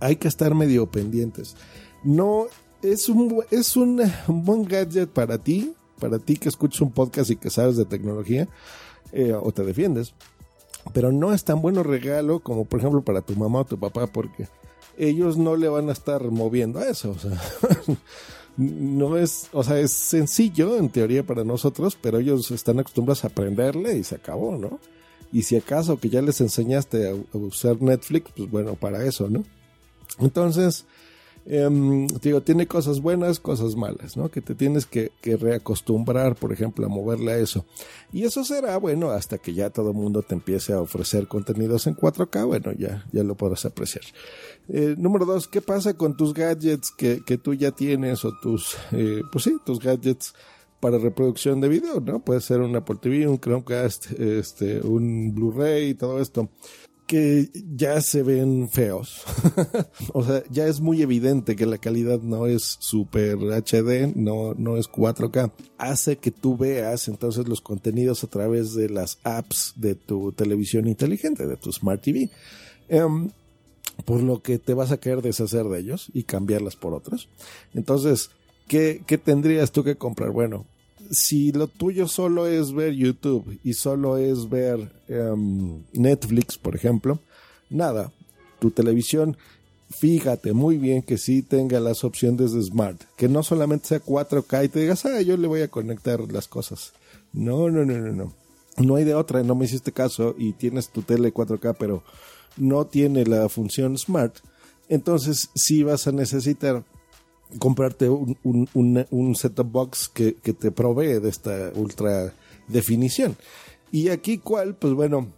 hay 0.00 0.16
que 0.16 0.28
estar 0.28 0.54
medio 0.54 0.90
pendientes. 0.90 1.54
No, 2.02 2.46
es 2.80 3.10
un, 3.10 3.42
es 3.50 3.76
un, 3.76 4.00
un 4.26 4.42
buen 4.42 4.64
gadget 4.64 5.10
para 5.10 5.36
ti, 5.36 5.74
para 6.00 6.18
ti 6.18 6.38
que 6.38 6.48
escuchas 6.48 6.80
un 6.80 6.92
podcast 6.92 7.30
y 7.30 7.36
que 7.36 7.50
sabes 7.50 7.76
de 7.76 7.84
tecnología, 7.84 8.48
eh, 9.12 9.34
o 9.34 9.52
te 9.52 9.64
defiendes 9.64 10.14
pero 10.92 11.12
no 11.12 11.32
es 11.32 11.44
tan 11.44 11.60
bueno 11.60 11.82
regalo 11.82 12.40
como 12.40 12.64
por 12.64 12.80
ejemplo 12.80 13.02
para 13.02 13.22
tu 13.22 13.34
mamá 13.34 13.60
o 13.60 13.64
tu 13.64 13.78
papá 13.78 14.06
porque 14.06 14.48
ellos 14.96 15.36
no 15.36 15.56
le 15.56 15.68
van 15.68 15.88
a 15.88 15.92
estar 15.92 16.22
moviendo 16.30 16.78
a 16.78 16.88
eso, 16.88 17.10
o 17.10 17.18
sea, 17.18 17.40
no 18.56 19.16
es, 19.16 19.48
o 19.52 19.62
sea, 19.62 19.78
es 19.78 19.92
sencillo 19.92 20.76
en 20.76 20.88
teoría 20.88 21.24
para 21.24 21.44
nosotros, 21.44 21.98
pero 22.00 22.18
ellos 22.18 22.50
están 22.50 22.80
acostumbrados 22.80 23.24
a 23.24 23.28
aprenderle 23.28 23.96
y 23.96 24.04
se 24.04 24.14
acabó, 24.14 24.56
¿no? 24.56 24.80
Y 25.32 25.42
si 25.42 25.56
acaso 25.56 25.98
que 25.98 26.08
ya 26.08 26.22
les 26.22 26.40
enseñaste 26.40 27.10
a 27.10 27.36
usar 27.36 27.82
Netflix, 27.82 28.30
pues 28.36 28.50
bueno, 28.50 28.74
para 28.74 29.04
eso, 29.04 29.28
¿no? 29.28 29.44
Entonces, 30.18 30.86
Em, 31.48 32.08
digo, 32.08 32.40
tiene 32.40 32.66
cosas 32.66 33.00
buenas, 33.00 33.38
cosas 33.38 33.76
malas, 33.76 34.16
¿no? 34.16 34.28
Que 34.28 34.40
te 34.40 34.56
tienes 34.56 34.84
que, 34.84 35.12
reacostumbrar, 35.22 36.34
por 36.34 36.52
ejemplo, 36.52 36.84
a 36.84 36.88
moverle 36.88 37.32
a 37.32 37.38
eso. 37.38 37.64
Y 38.12 38.24
eso 38.24 38.44
será, 38.44 38.76
bueno, 38.78 39.10
hasta 39.10 39.38
que 39.38 39.54
ya 39.54 39.70
todo 39.70 39.90
el 39.90 39.96
mundo 39.96 40.22
te 40.22 40.34
empiece 40.34 40.72
a 40.72 40.80
ofrecer 40.80 41.28
contenidos 41.28 41.86
en 41.86 41.94
4K, 41.94 42.46
bueno, 42.46 42.72
ya, 42.72 43.06
ya 43.12 43.22
lo 43.22 43.36
podrás 43.36 43.64
apreciar. 43.64 44.04
Eh, 44.68 44.96
número 44.98 45.24
dos, 45.24 45.46
¿qué 45.46 45.60
pasa 45.60 45.94
con 45.94 46.16
tus 46.16 46.34
gadgets 46.34 46.90
que, 46.90 47.22
que 47.24 47.38
tú 47.38 47.54
ya 47.54 47.70
tienes 47.70 48.24
o 48.24 48.32
tus, 48.42 48.76
eh, 48.90 49.20
pues 49.30 49.44
sí, 49.44 49.56
tus 49.64 49.78
gadgets 49.78 50.34
para 50.80 50.98
reproducción 50.98 51.60
de 51.60 51.68
video, 51.68 52.00
¿no? 52.00 52.18
Puede 52.18 52.40
ser 52.40 52.60
un 52.60 52.74
Apple 52.74 52.96
TV, 53.00 53.28
un 53.28 53.38
Chromecast, 53.38 54.12
este, 54.18 54.80
un 54.80 55.32
Blu-ray 55.34 55.90
y 55.90 55.94
todo 55.94 56.20
esto 56.20 56.48
que 57.06 57.50
ya 57.74 58.00
se 58.00 58.22
ven 58.22 58.68
feos. 58.68 59.22
o 60.12 60.24
sea, 60.24 60.42
ya 60.50 60.66
es 60.66 60.80
muy 60.80 61.02
evidente 61.02 61.56
que 61.56 61.66
la 61.66 61.78
calidad 61.78 62.20
no 62.20 62.46
es 62.46 62.76
super 62.80 63.36
HD, 63.36 64.14
no, 64.14 64.54
no 64.54 64.76
es 64.76 64.88
4K. 64.88 65.52
Hace 65.78 66.18
que 66.18 66.30
tú 66.30 66.56
veas 66.56 67.08
entonces 67.08 67.48
los 67.48 67.60
contenidos 67.60 68.24
a 68.24 68.26
través 68.26 68.74
de 68.74 68.88
las 68.88 69.18
apps 69.22 69.74
de 69.76 69.94
tu 69.94 70.32
televisión 70.32 70.88
inteligente, 70.88 71.46
de 71.46 71.56
tu 71.56 71.72
Smart 71.72 72.02
TV. 72.02 72.30
Em, 72.88 73.30
por 74.04 74.22
lo 74.22 74.42
que 74.42 74.58
te 74.58 74.74
vas 74.74 74.92
a 74.92 74.98
querer 74.98 75.22
deshacer 75.22 75.64
de 75.64 75.78
ellos 75.78 76.10
y 76.12 76.24
cambiarlas 76.24 76.76
por 76.76 76.92
otros. 76.92 77.28
Entonces, 77.72 78.30
¿qué, 78.68 79.02
qué 79.06 79.16
tendrías 79.16 79.72
tú 79.72 79.84
que 79.84 79.96
comprar? 79.96 80.30
Bueno, 80.30 80.66
si 81.10 81.52
lo 81.52 81.68
tuyo 81.68 82.08
solo 82.08 82.46
es 82.46 82.72
ver 82.72 82.94
YouTube 82.94 83.58
y 83.64 83.74
solo 83.74 84.16
es 84.18 84.48
ver 84.48 84.92
em, 85.08 85.82
Netflix, 85.92 86.58
por 86.58 86.74
ejemplo, 86.74 87.20
nada, 87.70 88.12
tu 88.58 88.70
televisión, 88.70 89.36
fíjate 89.90 90.52
muy 90.52 90.78
bien 90.78 91.02
que 91.02 91.18
sí 91.18 91.42
tenga 91.42 91.80
las 91.80 92.04
opciones 92.04 92.52
de 92.52 92.62
Smart, 92.62 93.00
que 93.16 93.28
no 93.28 93.42
solamente 93.42 93.88
sea 93.88 94.02
4K 94.02 94.64
y 94.64 94.68
te 94.68 94.80
digas, 94.80 95.04
ah, 95.06 95.20
yo 95.20 95.36
le 95.36 95.46
voy 95.46 95.62
a 95.62 95.68
conectar 95.68 96.20
las 96.32 96.48
cosas. 96.48 96.92
No, 97.32 97.70
no, 97.70 97.84
no, 97.84 97.98
no, 97.98 98.12
no. 98.12 98.32
No 98.78 98.96
hay 98.96 99.04
de 99.04 99.14
otra, 99.14 99.42
no 99.42 99.54
me 99.54 99.64
hiciste 99.64 99.92
caso 99.92 100.34
y 100.36 100.52
tienes 100.52 100.90
tu 100.90 101.02
tele 101.02 101.32
4K, 101.32 101.76
pero 101.78 102.02
no 102.56 102.86
tiene 102.86 103.24
la 103.24 103.48
función 103.48 103.96
Smart. 103.96 104.36
Entonces 104.88 105.50
sí 105.54 105.82
vas 105.82 106.06
a 106.06 106.12
necesitar 106.12 106.84
comprarte 107.58 108.08
un, 108.08 108.36
un, 108.44 109.06
un, 109.10 109.34
set-top 109.34 109.70
box 109.70 110.08
que, 110.08 110.32
te 110.32 110.70
provee 110.70 111.20
de 111.20 111.28
esta 111.28 111.70
ultra 111.74 112.32
definición. 112.68 113.36
Y 113.92 114.08
aquí, 114.08 114.38
¿cuál? 114.38 114.74
Pues 114.74 114.94
bueno, 114.94 115.28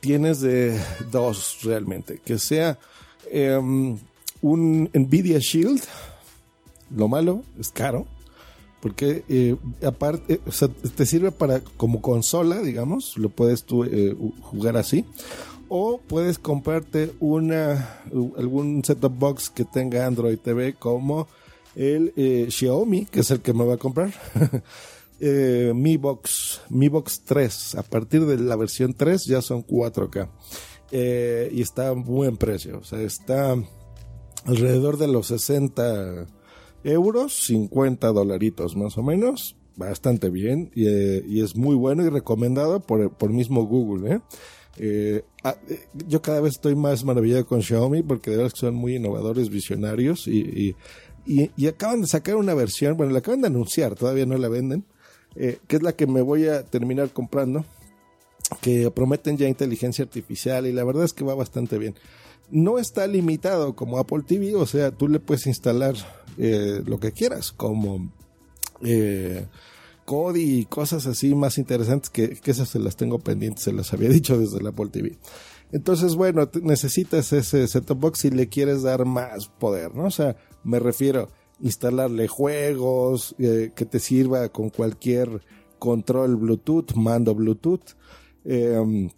tienes 0.00 0.40
de 0.40 0.78
dos 1.10 1.60
realmente. 1.62 2.20
Que 2.24 2.38
sea 2.38 2.78
em, 3.30 3.98
un 4.40 4.90
Nvidia 4.92 5.38
Shield. 5.38 5.82
Lo 6.94 7.08
malo 7.08 7.42
es 7.58 7.70
caro. 7.70 8.06
Porque 8.80 9.24
eh, 9.28 9.56
aparte, 9.86 10.40
te 10.96 11.06
sirve 11.06 11.30
para 11.30 11.60
como 11.60 12.02
consola, 12.02 12.60
digamos, 12.62 13.16
lo 13.16 13.28
puedes 13.28 13.62
tú 13.62 13.84
eh, 13.84 14.16
jugar 14.40 14.76
así 14.76 15.04
o 15.74 16.02
puedes 16.06 16.38
comprarte 16.38 17.12
una 17.18 18.02
algún 18.36 18.84
set-top 18.84 19.18
box 19.18 19.48
que 19.48 19.64
tenga 19.64 20.04
Android 20.04 20.38
TV 20.38 20.74
como 20.74 21.28
el 21.74 22.12
eh, 22.14 22.48
Xiaomi, 22.50 23.06
que 23.06 23.20
es 23.20 23.30
el 23.30 23.40
que 23.40 23.54
me 23.54 23.64
va 23.64 23.74
a 23.74 23.78
comprar. 23.78 24.12
eh, 25.20 25.72
Mi 25.74 25.96
Box, 25.96 26.60
Mi 26.68 26.88
Box 26.88 27.22
3. 27.24 27.76
A 27.76 27.84
partir 27.84 28.26
de 28.26 28.36
la 28.36 28.54
versión 28.56 28.92
3 28.92 29.24
ya 29.24 29.40
son 29.40 29.66
4K. 29.66 30.28
Eh, 30.90 31.48
y 31.50 31.62
está 31.62 31.88
a 31.88 31.92
buen 31.92 32.36
precio. 32.36 32.80
O 32.80 32.84
sea, 32.84 33.00
está 33.00 33.56
alrededor 34.44 34.98
de 34.98 35.08
los 35.08 35.28
60 35.28 36.26
euros, 36.84 37.46
50 37.46 38.08
dolaritos 38.08 38.76
más 38.76 38.98
o 38.98 39.02
menos. 39.02 39.56
Bastante 39.76 40.28
bien. 40.28 40.70
Y, 40.74 41.40
es 41.40 41.56
muy 41.56 41.76
bueno 41.76 42.04
y 42.04 42.10
recomendado 42.10 42.80
por, 42.80 43.10
por 43.14 43.30
mismo 43.30 43.64
Google. 43.64 44.20
Eh, 44.78 45.22
ah, 45.44 45.56
eh, 45.68 45.86
yo 46.06 46.22
cada 46.22 46.40
vez 46.40 46.54
estoy 46.54 46.74
más 46.74 47.04
maravillado 47.04 47.46
con 47.46 47.62
Xiaomi 47.62 48.02
porque 48.02 48.30
de 48.30 48.38
verdad 48.38 48.52
son 48.54 48.74
muy 48.74 48.96
innovadores, 48.96 49.50
visionarios 49.50 50.26
y, 50.26 50.74
y, 51.26 51.66
acaban 51.66 52.00
de 52.00 52.06
sacar 52.06 52.36
una 52.36 52.54
versión, 52.54 52.96
bueno, 52.96 53.12
la 53.12 53.18
acaban 53.18 53.42
de 53.42 53.48
anunciar, 53.48 53.94
todavía 53.94 54.26
no 54.26 54.36
la 54.38 54.48
venden, 54.48 54.84
eh, 55.36 55.58
que 55.68 55.76
es 55.76 55.82
la 55.82 55.92
que 55.92 56.06
me 56.06 56.20
voy 56.20 56.46
a 56.46 56.64
terminar 56.64 57.10
comprando, 57.10 57.64
que 58.60 58.90
prometen 58.90 59.36
ya 59.36 59.46
inteligencia 59.46 60.04
artificial 60.04 60.66
y 60.66 60.72
la 60.72 60.84
verdad 60.84 61.04
es 61.04 61.12
que 61.12 61.24
va 61.24 61.34
bastante 61.34 61.78
bien. 61.78 61.94
No 62.50 62.78
está 62.78 63.06
limitado 63.06 63.76
como 63.76 63.98
Apple 63.98 64.24
TV, 64.26 64.54
o 64.56 64.66
sea, 64.66 64.90
tú 64.90 65.08
le 65.08 65.20
puedes 65.20 65.46
instalar 65.46 65.94
lo 66.36 66.98
que 66.98 67.12
quieras, 67.12 67.52
como 67.52 68.10
Cody 70.04 70.60
y 70.60 70.64
cosas 70.64 71.06
así 71.06 71.34
más 71.34 71.58
interesantes 71.58 72.10
que, 72.10 72.30
que 72.30 72.50
esas 72.50 72.68
se 72.68 72.78
las 72.78 72.96
tengo 72.96 73.18
pendientes, 73.18 73.64
se 73.64 73.72
las 73.72 73.92
había 73.92 74.08
dicho 74.10 74.38
desde 74.38 74.60
la 74.62 74.70
Apple 74.70 74.88
TV. 74.90 75.18
Entonces, 75.72 76.14
bueno, 76.16 76.48
necesitas 76.62 77.32
ese 77.32 77.66
set-top 77.66 77.98
box 77.98 78.18
si 78.20 78.30
le 78.30 78.48
quieres 78.48 78.82
dar 78.82 79.06
más 79.06 79.48
poder, 79.48 79.94
¿no? 79.94 80.04
O 80.04 80.10
sea, 80.10 80.36
me 80.64 80.78
refiero 80.78 81.28
instalarle 81.60 82.28
juegos, 82.28 83.34
eh, 83.38 83.72
que 83.74 83.86
te 83.86 83.98
sirva 83.98 84.48
con 84.50 84.68
cualquier 84.68 85.40
control 85.78 86.36
Bluetooth, 86.36 86.92
mando 86.94 87.34
Bluetooth. 87.34 87.96
Eh, 88.44 89.08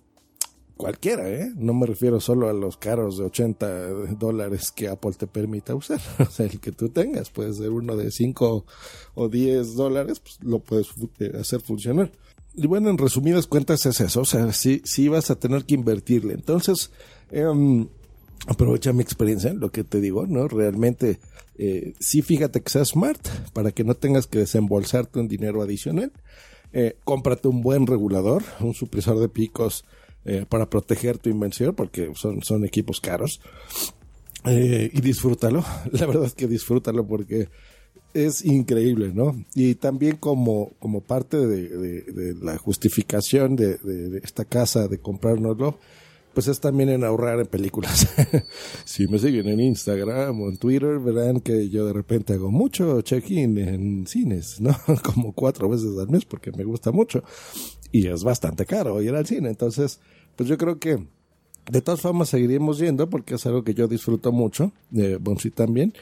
cualquiera, 0.77 1.29
¿eh? 1.29 1.53
No 1.57 1.75
me 1.75 1.87
refiero 1.87 2.21
solo 2.21 2.49
a 2.49 2.53
los 2.53 2.77
caros 2.77 3.19
de 3.19 3.25
80 3.25 3.89
dólares 4.19 4.73
que 4.73 4.89
Apple 4.89 5.13
te 5.17 5.27
permita 5.27 5.75
usar. 5.75 6.01
O 6.19 6.31
sea, 6.31 6.47
el 6.47 6.61
que 6.61 6.73
tú 6.73 6.89
tengas, 6.89 7.31
puede 7.31 7.53
ser 7.53 7.71
uno 7.71 7.97
de 7.97 8.11
5 8.11 8.65
o 9.15 9.29
10 9.29 9.75
dólares, 9.75 10.21
pues 10.21 10.39
lo 10.43 10.61
puedes 10.61 10.89
eh, 11.21 11.33
hacer 11.39 11.61
funcionar. 11.61 12.11
Y 12.55 12.67
bueno, 12.67 12.89
en 12.91 12.99
resumidas 12.99 13.47
cuentas 13.47 13.85
es 13.87 14.01
eso, 14.01 14.21
o 14.21 14.25
sea, 14.25 14.53
sí, 14.53 14.81
sí 14.85 15.09
vas 15.09 15.31
a 15.31 15.37
tener 15.37 15.65
que 15.65 15.75
invertirle. 15.75 16.35
Entonces, 16.35 16.91
eh, 17.31 17.47
aprovecha 18.47 18.93
mi 18.93 19.03
experiencia, 19.03 19.53
lo 19.53 19.71
que 19.71 19.85
te 19.85 20.01
digo, 20.01 20.27
¿no? 20.27 20.49
Realmente, 20.49 21.19
eh, 21.57 21.95
sí 21.99 22.23
fíjate 22.23 22.63
que 22.63 22.71
sea 22.71 22.85
smart 22.85 23.27
para 23.53 23.73
que 23.73 23.85
no 23.85 23.95
tengas 23.95 24.27
que 24.27 24.39
desembolsarte 24.39 25.19
un 25.19 25.29
dinero 25.29 25.63
adicional. 25.63 26.13
Eh, 26.73 26.97
cómprate 27.05 27.49
un 27.49 27.63
buen 27.63 27.87
regulador, 27.87 28.43
un 28.61 28.75
supresor 28.75 29.21
de 29.21 29.29
picos 29.29 29.85
eh, 30.25 30.47
para 30.49 30.71
proteger 30.71 31.19
tu 31.19 31.31
invención, 31.31 31.75
porque 31.75 32.13
son, 32.15 32.43
son 32.43 32.65
equipos 32.65 33.01
caros. 33.01 33.41
Eh, 34.47 34.91
y 34.93 35.01
disfrútalo, 35.01 35.65
la 35.93 36.07
verdad 36.07 36.25
es 36.25 36.35
que 36.35 36.47
disfrútalo 36.47 37.07
porque 37.07 37.49
es 38.15 38.45
increíble, 38.45 39.13
¿no? 39.13 39.45
Y 39.55 39.75
también 39.75 40.17
como, 40.17 40.73
como 40.79 41.01
parte 41.01 41.37
de, 41.37 42.35
la 42.41 42.57
justificación 42.59 43.57
de, 43.57 43.77
esta 44.23 44.45
casa 44.45 44.87
de 44.87 44.99
comprárnoslo, 44.99 45.79
pues 46.33 46.49
es 46.49 46.61
también 46.61 46.89
en 46.89 47.05
ahorrar 47.05 47.41
en 47.41 47.47
películas. 47.47 48.09
si 48.85 49.07
me 49.09 49.19
siguen 49.19 49.49
en 49.49 49.61
Instagram 49.61 50.41
o 50.41 50.49
en 50.49 50.57
Twitter, 50.57 50.99
verán 51.01 51.41
que 51.41 51.69
yo 51.69 51.87
de 51.87 51.93
repente 51.93 52.35
hago 52.35 52.51
mucho 52.51 53.03
check-in 53.03 53.59
en 53.59 54.07
cines, 54.07 54.61
¿no? 54.61 54.77
Como 55.03 55.33
cuatro 55.33 55.69
veces 55.69 55.99
al 55.99 56.09
mes 56.09 56.25
porque 56.25 56.53
me 56.53 56.65
gusta 56.65 56.93
mucho. 56.93 57.23
Y 57.95 58.09
es 58.09 58.25
bastante 58.25 58.67
caro 58.67 59.01
ir 59.01 59.15
al 59.15 59.25
cine. 59.25 59.51
Entonces, 59.51 60.01
pues 60.35 60.49
yo 60.49 60.59
creo 60.59 60.81
que 60.81 61.07
de 61.71 61.81
todas 61.81 62.01
formas 62.01 62.29
seguiríamos 62.29 62.81
yendo 62.81 63.09
porque 63.09 63.37
es 63.37 63.47
algo 63.47 63.63
que 63.63 63.73
yo 63.73 63.87
disfruto 63.87 64.33
mucho, 64.33 64.73
de 64.91 65.17
Bonsi 65.17 65.53
también, 65.53 65.95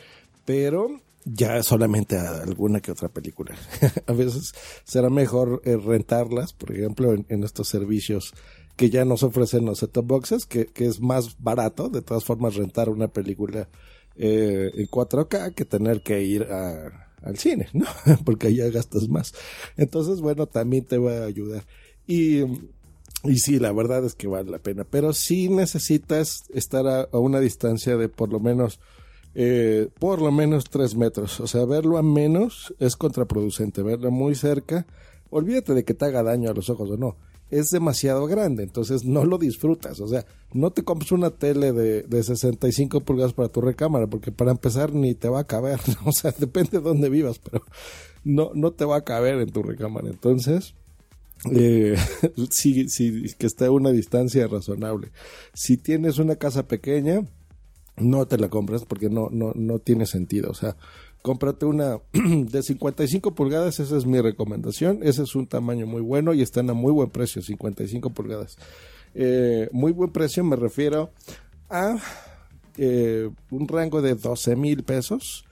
pero 0.46 0.88
ya 1.26 1.62
solamente 1.62 2.16
alguna 2.16 2.80
que 2.80 2.92
otra 2.92 3.10
película. 3.10 3.54
a 4.06 4.12
veces 4.14 4.54
será 4.84 5.10
mejor 5.10 5.60
eh, 5.66 5.76
rentarlas, 5.76 6.54
por 6.54 6.72
ejemplo, 6.72 7.12
en 7.12 7.44
estos 7.44 7.68
servicios 7.68 8.32
que 8.76 8.88
ya 8.88 9.04
nos 9.04 9.22
ofrecen 9.22 9.66
los 9.66 9.80
set-top 9.80 10.06
boxes, 10.06 10.46
que, 10.46 10.68
que, 10.68 10.86
es 10.86 10.98
más 10.98 11.36
barato, 11.40 11.90
de 11.90 12.00
todas 12.00 12.24
formas, 12.24 12.54
rentar 12.54 12.88
una 12.88 13.08
película 13.08 13.68
eh, 14.16 14.70
en 14.72 14.86
4K 14.86 15.54
que 15.54 15.66
tener 15.66 16.02
que 16.02 16.22
ir 16.22 16.44
a, 16.44 17.11
al 17.22 17.38
cine, 17.38 17.68
¿no? 17.72 17.86
Porque 18.24 18.54
ya 18.54 18.68
gastas 18.70 19.08
más. 19.08 19.34
Entonces, 19.76 20.20
bueno, 20.20 20.46
también 20.46 20.84
te 20.84 20.98
va 20.98 21.18
a 21.18 21.24
ayudar. 21.24 21.64
Y, 22.06 22.42
y 23.24 23.38
sí, 23.38 23.58
la 23.58 23.72
verdad 23.72 24.04
es 24.04 24.14
que 24.14 24.26
vale 24.26 24.50
la 24.50 24.58
pena, 24.58 24.84
pero 24.84 25.12
sí 25.12 25.48
necesitas 25.48 26.44
estar 26.52 26.86
a, 26.86 27.08
una 27.12 27.40
distancia 27.40 27.96
de 27.96 28.08
por 28.08 28.30
lo 28.30 28.40
menos 28.40 28.80
eh, 29.34 29.88
por 29.98 30.20
lo 30.20 30.30
menos 30.30 30.64
tres 30.64 30.94
metros. 30.94 31.40
O 31.40 31.46
sea, 31.46 31.64
verlo 31.64 31.96
a 31.96 32.02
menos 32.02 32.74
es 32.78 32.96
contraproducente. 32.96 33.82
Verlo 33.82 34.10
muy 34.10 34.34
cerca, 34.34 34.86
olvídate 35.30 35.74
de 35.74 35.84
que 35.84 35.94
te 35.94 36.04
haga 36.04 36.22
daño 36.22 36.50
a 36.50 36.54
los 36.54 36.68
ojos 36.68 36.90
o 36.90 36.96
no 36.96 37.16
es 37.52 37.68
demasiado 37.68 38.26
grande, 38.26 38.62
entonces 38.62 39.04
no 39.04 39.26
lo 39.26 39.36
disfrutas. 39.36 40.00
O 40.00 40.08
sea, 40.08 40.24
no 40.54 40.70
te 40.70 40.82
compres 40.82 41.12
una 41.12 41.28
tele 41.28 41.72
de, 41.72 42.02
de 42.02 42.22
65 42.22 43.02
pulgadas 43.02 43.34
para 43.34 43.50
tu 43.50 43.60
recámara, 43.60 44.06
porque 44.06 44.32
para 44.32 44.52
empezar 44.52 44.94
ni 44.94 45.14
te 45.14 45.28
va 45.28 45.40
a 45.40 45.46
caber. 45.46 45.78
O 46.06 46.12
sea, 46.12 46.34
depende 46.36 46.78
de 46.78 46.80
dónde 46.80 47.10
vivas, 47.10 47.38
pero 47.38 47.62
no, 48.24 48.50
no 48.54 48.72
te 48.72 48.86
va 48.86 48.96
a 48.96 49.04
caber 49.04 49.34
en 49.34 49.50
tu 49.50 49.62
recámara. 49.62 50.08
Entonces, 50.08 50.74
eh, 51.54 51.94
sí, 52.50 52.88
sí, 52.88 53.26
que 53.38 53.46
esté 53.46 53.66
a 53.66 53.70
una 53.70 53.90
distancia 53.90 54.46
razonable. 54.46 55.12
Si 55.52 55.76
tienes 55.76 56.18
una 56.18 56.36
casa 56.36 56.66
pequeña, 56.66 57.20
no 57.98 58.26
te 58.26 58.38
la 58.38 58.48
compras 58.48 58.86
porque 58.86 59.10
no, 59.10 59.28
no, 59.30 59.52
no 59.54 59.78
tiene 59.78 60.06
sentido. 60.06 60.50
O 60.50 60.54
sea, 60.54 60.74
cómprate 61.22 61.64
una 61.64 61.98
de 62.12 62.62
55 62.62 63.34
pulgadas, 63.34 63.80
esa 63.80 63.96
es 63.96 64.04
mi 64.04 64.20
recomendación. 64.20 65.00
Ese 65.02 65.22
es 65.22 65.34
un 65.34 65.46
tamaño 65.46 65.86
muy 65.86 66.02
bueno 66.02 66.34
y 66.34 66.42
están 66.42 66.68
a 66.68 66.74
muy 66.74 66.92
buen 66.92 67.10
precio, 67.10 67.40
55 67.40 68.10
pulgadas. 68.10 68.58
Eh, 69.14 69.68
muy 69.72 69.92
buen 69.92 70.10
precio 70.10 70.42
me 70.42 70.56
refiero 70.56 71.10
a 71.68 71.98
eh, 72.76 73.30
un 73.50 73.68
rango 73.68 74.02
de 74.02 74.14
12 74.14 74.56
mil 74.56 74.82
pesos, 74.82 75.44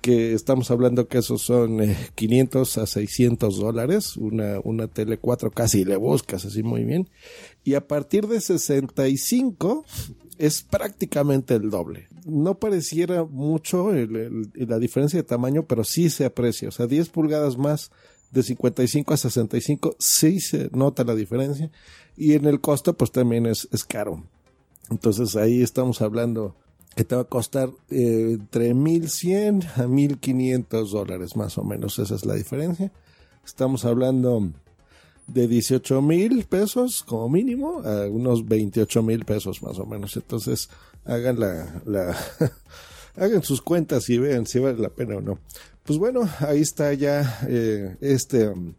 que 0.00 0.34
estamos 0.34 0.70
hablando 0.70 1.08
que 1.08 1.18
esos 1.18 1.40
son 1.42 1.78
500 2.14 2.76
eh, 2.76 2.80
a 2.80 2.86
600 2.86 3.58
dólares, 3.58 4.16
una, 4.18 4.60
una 4.62 4.86
tele 4.86 5.18
4 5.18 5.50
casi 5.50 5.84
le 5.84 5.96
buscas 5.96 6.44
así 6.44 6.62
muy 6.62 6.84
bien. 6.84 7.08
Y 7.62 7.74
a 7.74 7.86
partir 7.86 8.26
de 8.26 8.40
65 8.40 9.84
es 10.38 10.62
prácticamente 10.62 11.54
el 11.54 11.70
doble. 11.70 12.08
No 12.24 12.58
pareciera 12.58 13.24
mucho 13.24 13.92
la 13.92 14.78
diferencia 14.78 15.18
de 15.18 15.24
tamaño, 15.24 15.66
pero 15.66 15.84
sí 15.84 16.10
se 16.10 16.24
aprecia. 16.24 16.68
O 16.68 16.72
sea, 16.72 16.86
10 16.86 17.08
pulgadas 17.10 17.56
más 17.56 17.90
de 18.30 18.42
55 18.42 19.14
a 19.14 19.16
65, 19.16 19.96
sí 19.98 20.40
se 20.40 20.68
nota 20.72 21.04
la 21.04 21.14
diferencia. 21.14 21.70
Y 22.16 22.34
en 22.34 22.46
el 22.46 22.60
costo, 22.60 22.96
pues 22.96 23.12
también 23.12 23.46
es, 23.46 23.68
caro. 23.86 24.24
Entonces 24.90 25.36
ahí 25.36 25.62
estamos 25.62 26.02
hablando 26.02 26.56
que 26.96 27.04
te 27.04 27.14
va 27.14 27.22
a 27.22 27.28
costar 27.28 27.70
eh, 27.90 28.32
entre 28.34 28.74
1100 28.74 29.62
a 29.76 29.86
1500 29.86 30.90
dólares 30.90 31.36
más 31.36 31.58
o 31.58 31.64
menos. 31.64 31.98
Esa 31.98 32.14
es 32.14 32.24
la 32.24 32.34
diferencia. 32.34 32.92
Estamos 33.44 33.84
hablando 33.84 34.52
de 35.26 35.48
18 35.48 36.02
mil 36.02 36.44
pesos 36.44 37.02
como 37.02 37.28
mínimo 37.28 37.80
a 37.80 38.06
unos 38.06 38.46
28 38.46 39.02
mil 39.02 39.24
pesos 39.24 39.62
más 39.62 39.78
o 39.78 39.86
menos. 39.86 40.16
Entonces 40.16 40.68
hagan 41.04 41.40
la, 41.40 41.82
la 41.86 42.16
hagan 43.16 43.42
sus 43.42 43.62
cuentas 43.62 44.08
y 44.10 44.18
vean 44.18 44.46
si 44.46 44.58
vale 44.58 44.78
la 44.78 44.90
pena 44.90 45.16
o 45.16 45.20
no. 45.20 45.38
Pues 45.84 45.98
bueno, 45.98 46.28
ahí 46.40 46.60
está 46.60 46.92
ya 46.94 47.40
eh, 47.48 47.96
este 48.00 48.48
um, 48.48 48.74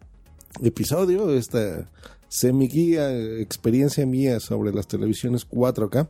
episodio, 0.64 1.32
esta 1.32 1.90
semi 2.28 2.68
guía, 2.68 3.16
experiencia 3.40 4.06
mía 4.06 4.40
sobre 4.40 4.74
las 4.74 4.88
televisiones 4.88 5.48
4K. 5.48 6.10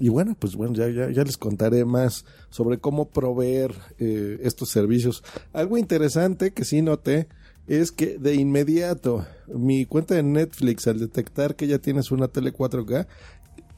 Y 0.00 0.08
bueno, 0.10 0.36
pues 0.38 0.54
bueno, 0.54 0.74
ya, 0.74 0.88
ya, 0.88 1.10
ya 1.10 1.24
les 1.24 1.36
contaré 1.36 1.84
más 1.84 2.24
sobre 2.50 2.78
cómo 2.78 3.08
proveer 3.08 3.74
eh, 3.98 4.38
estos 4.42 4.70
servicios. 4.70 5.22
Algo 5.52 5.78
interesante 5.78 6.52
que 6.52 6.64
sí 6.64 6.82
noté 6.82 7.28
es 7.68 7.92
que 7.92 8.18
de 8.18 8.34
inmediato 8.34 9.26
mi 9.46 9.84
cuenta 9.84 10.14
de 10.14 10.22
Netflix 10.22 10.86
al 10.86 10.98
detectar 10.98 11.54
que 11.54 11.66
ya 11.66 11.78
tienes 11.78 12.10
una 12.10 12.28
tele 12.28 12.52
4K 12.52 13.06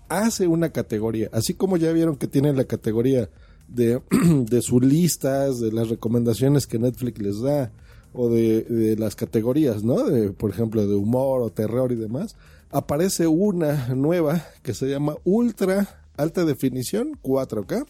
hace 0.09 0.46
una 0.46 0.70
categoría, 0.70 1.29
así 1.33 1.55
como 1.55 1.76
ya 1.76 1.92
vieron 1.92 2.16
que 2.16 2.26
tienen 2.26 2.57
la 2.57 2.64
categoría 2.64 3.29
de, 3.68 4.00
de 4.11 4.62
sus 4.62 4.83
listas, 4.83 5.61
de 5.61 5.72
las 5.72 5.88
recomendaciones 5.88 6.66
que 6.66 6.79
Netflix 6.79 7.20
les 7.20 7.40
da 7.40 7.72
o 8.12 8.29
de, 8.29 8.62
de 8.62 8.96
las 8.96 9.14
categorías, 9.14 9.85
¿no? 9.85 10.05
De, 10.05 10.31
por 10.31 10.50
ejemplo, 10.50 10.87
de 10.87 10.94
humor 10.94 11.42
o 11.42 11.50
terror 11.50 11.92
y 11.92 11.96
demás, 11.96 12.35
aparece 12.70 13.29
una 13.29 13.94
nueva 13.94 14.44
que 14.62 14.74
se 14.74 14.88
llama 14.88 15.14
Ultra 15.24 16.00
Alta 16.16 16.44
Definición 16.44 17.12
4K 17.22 17.87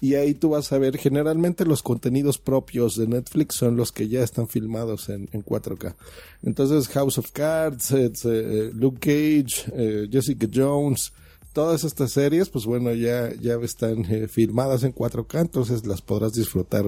y 0.00 0.14
ahí 0.14 0.34
tú 0.34 0.50
vas 0.50 0.72
a 0.72 0.78
ver, 0.78 0.96
generalmente 0.96 1.66
los 1.66 1.82
contenidos 1.82 2.38
propios 2.38 2.96
de 2.96 3.06
Netflix 3.06 3.56
son 3.56 3.76
los 3.76 3.92
que 3.92 4.08
ya 4.08 4.22
están 4.22 4.48
filmados 4.48 5.10
en, 5.10 5.28
4K. 5.28 5.94
Entonces 6.42 6.88
House 6.88 7.18
of 7.18 7.30
Cards, 7.32 7.92
eh, 7.92 8.70
Luke 8.72 8.98
Cage, 8.98 9.70
eh, 9.74 10.08
Jessica 10.10 10.48
Jones, 10.52 11.12
todas 11.52 11.84
estas 11.84 12.12
series, 12.12 12.48
pues 12.48 12.64
bueno, 12.64 12.94
ya, 12.94 13.30
ya 13.34 13.56
están 13.56 14.04
eh, 14.10 14.26
filmadas 14.26 14.84
en 14.84 14.94
4K, 14.94 15.40
entonces 15.40 15.86
las 15.86 16.00
podrás 16.00 16.32
disfrutar 16.32 16.84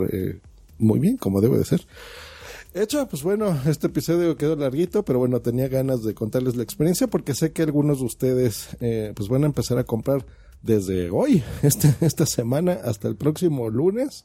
muy 0.79 0.99
bien, 0.99 1.19
como 1.19 1.41
debe 1.43 1.59
de 1.59 1.65
ser. 1.67 1.83
Hecho, 2.75 3.07
pues 3.07 3.23
bueno, 3.23 3.61
este 3.67 3.89
episodio 3.89 4.39
quedó 4.39 4.57
larguito, 4.57 5.05
pero 5.05 5.19
bueno, 5.19 5.41
tenía 5.41 5.69
ganas 5.69 6.03
de 6.03 6.15
contarles 6.15 6.57
la 6.57 6.63
experiencia 6.63 7.07
porque 7.07 7.35
sé 7.35 7.53
que 7.53 7.61
algunos 7.61 7.99
de 7.99 8.07
ustedes 8.07 8.69
pues 9.15 9.29
van 9.29 9.43
a 9.43 9.47
empezar 9.47 9.77
a 9.77 9.85
comprar 9.85 10.25
desde 10.63 11.11
hoy, 11.11 11.43
este, 11.63 11.95
esta 12.01 12.27
semana, 12.27 12.79
hasta 12.85 13.09
el 13.09 13.17
próximo 13.17 13.69
lunes. 13.71 14.25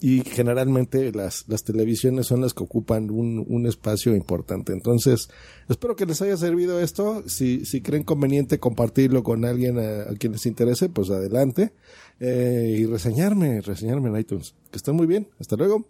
Y 0.00 0.22
generalmente 0.22 1.12
las, 1.12 1.44
las 1.48 1.64
televisiones 1.64 2.26
son 2.26 2.40
las 2.40 2.54
que 2.54 2.62
ocupan 2.62 3.10
un, 3.10 3.44
un 3.48 3.66
espacio 3.66 4.14
importante. 4.14 4.72
Entonces, 4.72 5.28
espero 5.68 5.96
que 5.96 6.06
les 6.06 6.22
haya 6.22 6.36
servido 6.36 6.80
esto. 6.80 7.24
Si, 7.26 7.64
si 7.64 7.80
creen 7.80 8.04
conveniente 8.04 8.60
compartirlo 8.60 9.22
con 9.22 9.44
alguien 9.44 9.78
a, 9.78 10.14
quien 10.18 10.32
les 10.32 10.46
interese, 10.46 10.88
pues 10.88 11.10
adelante. 11.10 11.72
Eh, 12.20 12.76
y 12.78 12.86
reseñarme, 12.86 13.60
reseñarme 13.60 14.10
en 14.10 14.16
iTunes. 14.16 14.54
Que 14.70 14.76
estén 14.76 14.94
muy 14.94 15.06
bien. 15.06 15.28
Hasta 15.40 15.56
luego. 15.56 15.84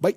Bye. 0.00 0.16